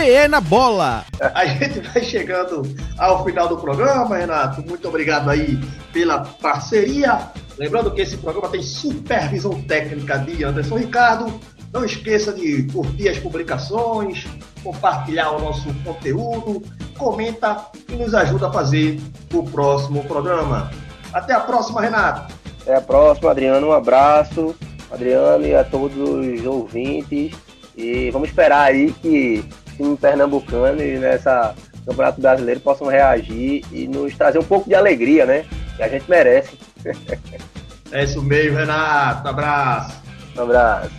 PE 0.00 0.28
na 0.28 0.40
bola. 0.40 1.04
A 1.34 1.44
gente 1.44 1.80
vai 1.80 2.02
chegando 2.02 2.62
ao 2.96 3.22
final 3.22 3.48
do 3.48 3.58
programa, 3.58 4.16
Renato. 4.16 4.62
Muito 4.62 4.88
obrigado 4.88 5.28
aí 5.28 5.60
pela 5.92 6.20
parceria. 6.20 7.30
Lembrando 7.58 7.90
que 7.90 8.00
esse 8.00 8.16
programa 8.16 8.48
tem 8.48 8.62
supervisão 8.62 9.60
técnica 9.62 10.18
de 10.18 10.42
Anderson 10.42 10.78
Ricardo. 10.78 11.38
Não 11.70 11.84
esqueça 11.84 12.32
de 12.32 12.62
curtir 12.72 13.10
as 13.10 13.18
publicações, 13.18 14.26
compartilhar 14.64 15.32
o 15.32 15.38
nosso 15.38 15.68
conteúdo, 15.84 16.62
comenta 16.96 17.66
e 17.86 17.92
nos 17.92 18.14
ajuda 18.14 18.48
a 18.48 18.52
fazer 18.52 18.98
o 19.34 19.42
próximo 19.42 20.02
programa. 20.04 20.70
Até 21.12 21.34
a 21.34 21.40
próxima, 21.40 21.82
Renato. 21.82 22.32
Até 22.62 22.74
a 22.74 22.80
próxima, 22.80 23.30
Adriano. 23.30 23.66
Um 23.66 23.72
abraço, 23.72 24.56
Adriano, 24.90 25.46
e 25.46 25.54
a 25.54 25.62
todos 25.62 25.94
os 25.98 26.46
ouvintes. 26.46 27.36
E 27.76 28.10
vamos 28.10 28.30
esperar 28.30 28.62
aí 28.62 28.92
que 28.92 29.44
time 29.80 29.96
pernambucano 29.96 30.82
e 30.82 30.98
nessa 30.98 31.54
Campeonato 31.86 32.20
Brasileiro 32.20 32.60
possam 32.60 32.86
reagir 32.88 33.64
e 33.72 33.88
nos 33.88 34.14
trazer 34.16 34.38
um 34.38 34.44
pouco 34.44 34.68
de 34.68 34.74
alegria, 34.74 35.24
né? 35.24 35.44
Que 35.76 35.82
a 35.82 35.88
gente 35.88 36.08
merece. 36.08 36.58
É 37.92 38.04
isso 38.04 38.22
mesmo, 38.22 38.56
Renato. 38.56 39.26
Abraço. 39.26 40.00
Um 40.36 40.42
abraço. 40.42 40.90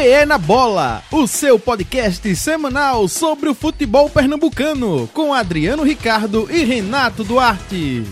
PE 0.00 0.24
na 0.24 0.38
bola, 0.38 1.02
o 1.12 1.26
seu 1.26 1.58
podcast 1.58 2.34
semanal 2.34 3.06
sobre 3.06 3.50
o 3.50 3.54
futebol 3.54 4.08
pernambucano, 4.08 5.06
com 5.12 5.34
Adriano 5.34 5.82
Ricardo 5.82 6.48
e 6.50 6.64
Renato 6.64 7.22
Duarte. 7.22 8.06